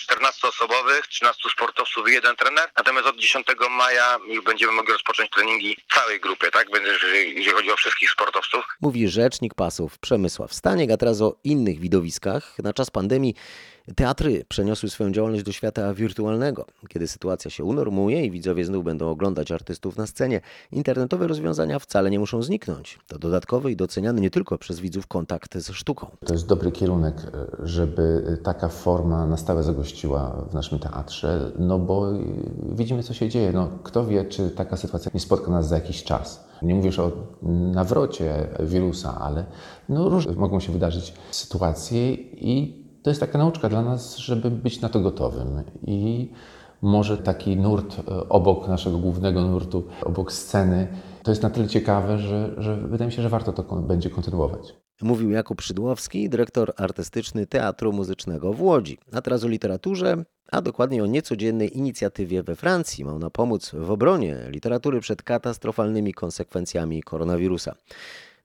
13 1.14 1.50
sportowców 1.50 2.08
i 2.08 2.12
jeden 2.12 2.36
trener. 2.36 2.68
Natomiast 2.76 3.06
od 3.06 3.16
10 3.16 3.46
maja 3.70 4.16
już 4.28 4.44
będziemy 4.44 4.72
mogli 4.72 4.92
rozpocząć 4.92 5.30
treningi 5.30 5.76
całej 5.94 6.20
grupie, 6.20 6.50
tak? 6.50 6.68
Jeżeli 7.36 7.50
chodzi 7.50 7.70
o 7.72 7.76
wszystkich 7.76 8.10
sportowców. 8.10 8.64
Mówi 8.80 9.08
rzecznik 9.08 9.54
pasów 9.54 9.98
Przemysław 9.98 10.54
Staniek, 10.54 10.90
a 10.90 10.96
teraz 10.96 11.20
o 11.20 11.36
innych 11.44 11.80
widowiskach. 11.80 12.58
Na 12.58 12.72
czas 12.72 12.90
pandemii 12.90 13.34
teatry 13.96 14.44
przeniosły 14.48 14.90
swoją 14.90 15.12
działalność 15.12 15.44
do 15.44 15.52
świata 15.52 15.94
wirtualnego. 15.94 16.66
Kiedy 16.88 17.08
sytuacja 17.08 17.50
się 17.50 17.64
unormuje 17.64 18.24
i 18.24 18.30
widzowie 18.30 18.64
znów 18.64 18.84
będą 18.84 19.10
oglądać 19.10 19.52
artystów 19.52 19.96
na 19.96 20.06
scenie, 20.06 20.40
internetowe 20.72 21.26
rozwiązania 21.26 21.78
wcale 21.78 22.10
nie 22.10 22.18
muszą 22.18 22.42
zniknąć. 22.42 22.98
To 23.08 23.18
dodatkowy 23.18 23.72
i 23.72 23.76
doceniany 23.76 24.20
nie 24.20 24.30
tylko 24.30 24.58
przez 24.58 24.80
widzów 24.80 25.06
kontakt 25.06 25.58
ze 25.58 25.72
sztuką. 25.72 26.06
To 26.26 26.32
jest 26.32 26.46
dobry 26.46 26.72
kierunek, 26.72 27.16
żeby 27.62 28.38
taka 28.42 28.68
forma 28.68 29.26
na 29.26 29.36
stałe 29.36 29.62
zagościła 29.62 30.46
w 30.50 30.54
naszym 30.54 30.78
teatrze, 30.78 31.52
no 31.58 31.78
bo 31.78 32.12
widzimy, 32.72 33.02
co 33.02 33.14
się 33.14 33.28
dzieje. 33.28 33.52
No, 33.52 33.68
kto 33.82 34.06
wie, 34.06 34.24
czy 34.24 34.50
taka 34.50 34.76
sytuacja 34.76 35.10
nie 35.14 35.20
spotka 35.20 35.50
nas 35.50 35.68
za 35.68 35.74
jakiś 35.74 36.04
czas. 36.04 36.48
Nie 36.62 36.74
mówisz 36.74 36.98
o 36.98 37.12
nawrocie 37.72 38.48
wirusa, 38.60 39.20
ale 39.20 39.44
no, 39.88 40.08
różne 40.08 40.32
mogą 40.32 40.60
się 40.60 40.72
wydarzyć 40.72 41.14
sytuacje 41.30 42.12
i 42.14 42.83
to 43.04 43.10
jest 43.10 43.20
taka 43.20 43.38
nauczka 43.38 43.68
dla 43.68 43.82
nas, 43.82 44.16
żeby 44.16 44.50
być 44.50 44.80
na 44.80 44.88
to 44.88 45.00
gotowym. 45.00 45.62
I 45.86 46.30
może 46.82 47.18
taki 47.18 47.56
nurt 47.56 47.96
obok 48.28 48.68
naszego 48.68 48.98
głównego 48.98 49.42
nurtu, 49.42 49.84
obok 50.02 50.32
sceny, 50.32 50.88
to 51.22 51.30
jest 51.30 51.42
na 51.42 51.50
tyle 51.50 51.68
ciekawe, 51.68 52.18
że, 52.18 52.54
że 52.58 52.76
wydaje 52.76 53.06
mi 53.06 53.12
się, 53.12 53.22
że 53.22 53.28
warto 53.28 53.52
to 53.52 53.62
będzie 53.76 54.10
kontynuować. 54.10 54.74
Mówił 55.02 55.30
Jakub 55.30 55.60
Szydłowski, 55.60 56.28
dyrektor 56.28 56.72
artystyczny 56.76 57.46
Teatru 57.46 57.92
Muzycznego 57.92 58.52
w 58.52 58.62
Łodzi. 58.62 58.98
A 59.12 59.22
teraz 59.22 59.44
o 59.44 59.48
literaturze, 59.48 60.24
a 60.52 60.62
dokładniej 60.62 61.00
o 61.00 61.06
niecodziennej 61.06 61.78
inicjatywie 61.78 62.42
we 62.42 62.56
Francji. 62.56 63.04
Ma 63.04 63.12
ona 63.12 63.30
pomóc 63.30 63.70
w 63.74 63.90
obronie 63.90 64.36
literatury 64.48 65.00
przed 65.00 65.22
katastrofalnymi 65.22 66.14
konsekwencjami 66.14 67.02
koronawirusa. 67.02 67.74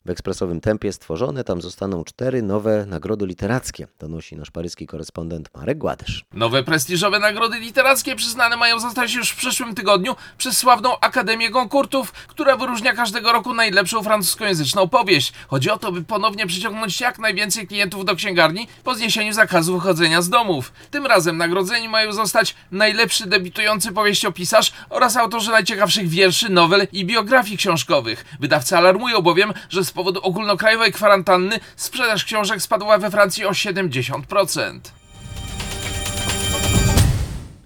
W 0.10 0.12
ekspresowym 0.12 0.62
tempie 0.62 0.94
stworzone 0.94 1.44
tam 1.44 1.62
zostaną 1.62 2.04
cztery 2.04 2.42
nowe 2.42 2.86
nagrody 2.86 3.26
literackie, 3.26 3.88
donosi 4.00 4.36
nasz 4.36 4.52
paryski 4.52 4.88
korespondent 4.88 5.50
Marek 5.56 5.78
Gładysz. 5.78 6.26
Nowe 6.34 6.64
prestiżowe 6.64 7.20
nagrody 7.20 7.60
literackie 7.60 8.16
przyznane 8.16 8.58
mają 8.58 8.80
zostać 8.80 9.14
już 9.14 9.30
w 9.30 9.36
przyszłym 9.36 9.76
tygodniu 9.76 10.16
przez 10.38 10.58
sławną 10.58 11.00
Akademię 11.00 11.50
Goncourtów, 11.50 12.12
która 12.12 12.58
wyróżnia 12.58 12.94
każdego 12.94 13.32
roku 13.32 13.54
najlepszą 13.54 14.04
francuskojęzyczną 14.04 14.88
powieść. 14.88 15.34
Chodzi 15.48 15.70
o 15.70 15.78
to, 15.78 15.92
by 15.92 16.04
ponownie 16.04 16.48
przyciągnąć 16.48 17.02
jak 17.02 17.20
najwięcej 17.20 17.68
klientów 17.68 18.06
do 18.06 18.16
księgarni 18.16 18.68
po 18.84 18.96
zniesieniu 18.96 19.34
zakazu 19.34 19.74
wychodzenia 19.74 20.22
z 20.22 20.30
domów. 20.30 20.72
Tym 20.92 21.06
razem 21.06 21.38
nagrodzeni 21.38 21.90
mają 21.90 22.14
zostać 22.14 22.56
najlepszy 22.72 23.28
debiutujący 23.28 23.92
powieściopisarz 23.92 24.72
oraz 24.90 25.18
autorzy 25.18 25.52
najciekawszych 25.52 26.08
wierszy, 26.08 26.50
nowel 26.50 26.88
i 26.92 27.06
biografii 27.06 27.58
książkowych. 27.58 28.26
Wydawcy 28.40 28.78
alarmują 28.78 29.22
bowiem, 29.22 29.54
że 29.70 29.86
z 29.86 29.99
powodu 30.00 30.20
ogólnokrajowej 30.22 30.92
kwarantanny 30.92 31.60
sprzedaż 31.76 32.26
książek 32.26 32.62
spadła 32.62 32.98
we 32.98 33.12
Francji 33.12 33.46
o 33.46 33.52
70%. 33.52 34.80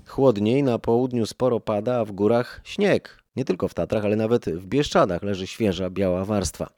Chłodniej 0.08 0.64
na 0.64 0.80
południu 0.80 1.26
sporo 1.26 1.60
pada, 1.60 2.00
a 2.00 2.06
w 2.06 2.12
górach 2.12 2.62
śnieg. 2.64 3.24
Nie 3.36 3.46
tylko 3.46 3.68
w 3.68 3.74
Tatrach, 3.74 4.06
ale 4.06 4.16
nawet 4.16 4.46
w 4.46 4.66
Bieszczadach 4.66 5.24
leży 5.24 5.48
świeża, 5.48 5.90
biała 5.90 6.26
warstwa. 6.26 6.70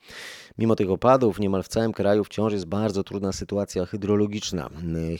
Mimo 0.58 0.76
tych 0.76 0.90
opadów 0.90 1.40
niemal 1.40 1.64
w 1.64 1.68
całym 1.68 1.94
kraju 1.94 2.24
wciąż 2.24 2.54
jest 2.54 2.66
bardzo 2.66 3.04
trudna 3.04 3.32
sytuacja 3.32 3.86
hydrologiczna. 3.86 4.70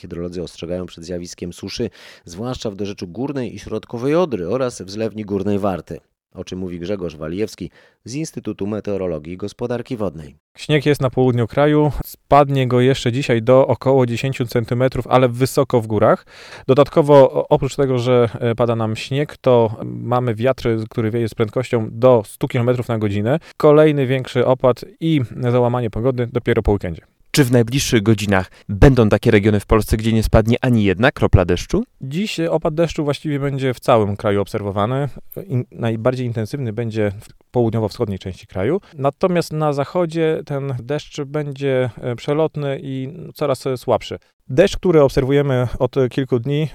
Hydrolodzy 0.00 0.42
ostrzegają 0.42 0.86
przed 0.86 1.04
zjawiskiem 1.04 1.52
suszy, 1.52 1.90
zwłaszcza 2.24 2.70
w 2.70 2.76
dorzeczu 2.76 3.08
Górnej 3.08 3.54
i 3.54 3.58
Środkowej 3.58 4.14
Odry 4.14 4.48
oraz 4.48 4.82
w 4.82 4.90
zlewni 4.90 5.24
Górnej 5.24 5.58
Warty. 5.58 6.00
O 6.36 6.44
czym 6.44 6.58
mówi 6.58 6.78
Grzegorz 6.78 7.16
Walijewski 7.16 7.70
z 8.04 8.14
Instytutu 8.14 8.66
Meteorologii 8.66 9.32
i 9.32 9.36
Gospodarki 9.36 9.96
Wodnej. 9.96 10.36
Śnieg 10.56 10.86
jest 10.86 11.00
na 11.00 11.10
południu 11.10 11.46
kraju, 11.46 11.92
spadnie 12.04 12.68
go 12.68 12.80
jeszcze 12.80 13.12
dzisiaj 13.12 13.42
do 13.42 13.66
około 13.66 14.06
10 14.06 14.38
cm, 14.48 14.82
ale 15.08 15.28
wysoko 15.28 15.80
w 15.80 15.86
górach. 15.86 16.26
Dodatkowo, 16.66 17.46
oprócz 17.48 17.76
tego, 17.76 17.98
że 17.98 18.28
pada 18.56 18.76
nam 18.76 18.96
śnieg, 18.96 19.36
to 19.36 19.76
mamy 19.84 20.34
wiatr, 20.34 20.68
który 20.90 21.10
wieje 21.10 21.28
z 21.28 21.34
prędkością 21.34 21.88
do 21.92 22.22
100 22.26 22.48
km 22.48 22.70
na 22.88 22.98
godzinę. 22.98 23.38
Kolejny 23.56 24.06
większy 24.06 24.46
opad 24.46 24.84
i 25.00 25.20
załamanie 25.40 25.90
pogody 25.90 26.28
dopiero 26.32 26.62
po 26.62 26.72
weekendzie. 26.72 27.02
Czy 27.36 27.44
w 27.44 27.52
najbliższych 27.52 28.02
godzinach 28.02 28.50
będą 28.68 29.08
takie 29.08 29.30
regiony 29.30 29.60
w 29.60 29.66
Polsce, 29.66 29.96
gdzie 29.96 30.12
nie 30.12 30.22
spadnie 30.22 30.56
ani 30.60 30.84
jedna 30.84 31.12
kropla 31.12 31.44
deszczu? 31.44 31.84
Dziś 32.00 32.40
opad 32.40 32.74
deszczu 32.74 33.04
właściwie 33.04 33.40
będzie 33.40 33.74
w 33.74 33.80
całym 33.80 34.16
kraju 34.16 34.40
obserwowany. 34.40 35.08
In, 35.46 35.64
najbardziej 35.70 36.26
intensywny 36.26 36.72
będzie 36.72 37.12
w 37.20 37.50
południowo-wschodniej 37.50 38.18
części 38.18 38.46
kraju. 38.46 38.80
Natomiast 38.94 39.52
na 39.52 39.72
zachodzie 39.72 40.42
ten 40.46 40.74
deszcz 40.82 41.20
będzie 41.20 41.90
przelotny 42.16 42.78
i 42.82 43.08
coraz 43.34 43.64
słabszy. 43.76 44.18
Deszcz, 44.48 44.76
który 44.76 45.02
obserwujemy 45.02 45.68
od 45.78 45.94
kilku 46.10 46.38
dni, 46.38 46.68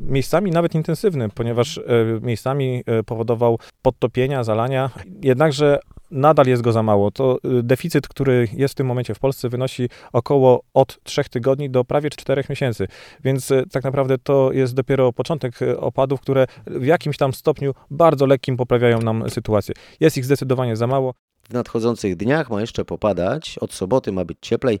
miejscami 0.00 0.50
nawet 0.50 0.74
intensywny, 0.74 1.28
ponieważ 1.28 1.80
miejscami 2.22 2.82
powodował 3.06 3.58
podtopienia, 3.82 4.44
zalania. 4.44 4.90
Jednakże 5.22 5.78
nadal 6.10 6.46
jest 6.46 6.62
go 6.62 6.72
za 6.72 6.82
mało. 6.82 7.10
To 7.10 7.38
deficyt, 7.62 8.08
który 8.08 8.48
jest 8.52 8.72
w 8.72 8.76
tym 8.76 8.86
momencie 8.86 9.14
w 9.14 9.18
Polsce, 9.18 9.48
wynosi 9.48 9.88
około 10.12 10.62
od 10.74 11.02
3 11.02 11.24
tygodni 11.24 11.70
do 11.70 11.84
prawie 11.84 12.10
4 12.10 12.44
miesięcy. 12.48 12.88
Więc 13.24 13.52
tak 13.72 13.84
naprawdę 13.84 14.18
to 14.18 14.52
jest 14.52 14.74
dopiero 14.74 15.12
początek 15.12 15.54
opadów, 15.78 16.20
które 16.20 16.46
w 16.66 16.84
jakimś 16.84 17.16
tam 17.16 17.34
stopniu 17.34 17.74
bardzo 17.90 18.26
lekkim 18.26 18.56
poprawiają 18.56 19.02
nam 19.02 19.30
sytuację. 19.30 19.74
Jest 20.00 20.16
ich 20.16 20.24
zdecydowanie 20.24 20.76
za 20.76 20.86
mało. 20.86 21.14
W 21.42 21.52
nadchodzących 21.52 22.16
dniach 22.16 22.50
ma 22.50 22.60
jeszcze 22.60 22.84
popadać. 22.84 23.58
Od 23.58 23.72
soboty 23.72 24.12
ma 24.12 24.24
być 24.24 24.38
cieplej, 24.40 24.80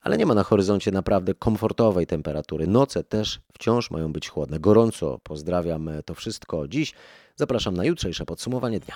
ale 0.00 0.18
nie 0.18 0.26
ma 0.26 0.34
na 0.34 0.42
horyzoncie 0.42 0.92
naprawdę 0.92 1.34
komfortowej 1.34 2.06
temperatury. 2.06 2.66
Noce 2.66 3.04
też 3.04 3.40
wciąż 3.54 3.90
mają 3.90 4.12
być 4.12 4.28
chłodne. 4.28 4.60
Gorąco 4.60 5.18
pozdrawiam 5.22 5.90
to 6.04 6.14
wszystko 6.14 6.68
dziś. 6.68 6.92
Zapraszam 7.36 7.76
na 7.76 7.84
jutrzejsze 7.84 8.24
podsumowanie 8.24 8.80
dnia. 8.80 8.94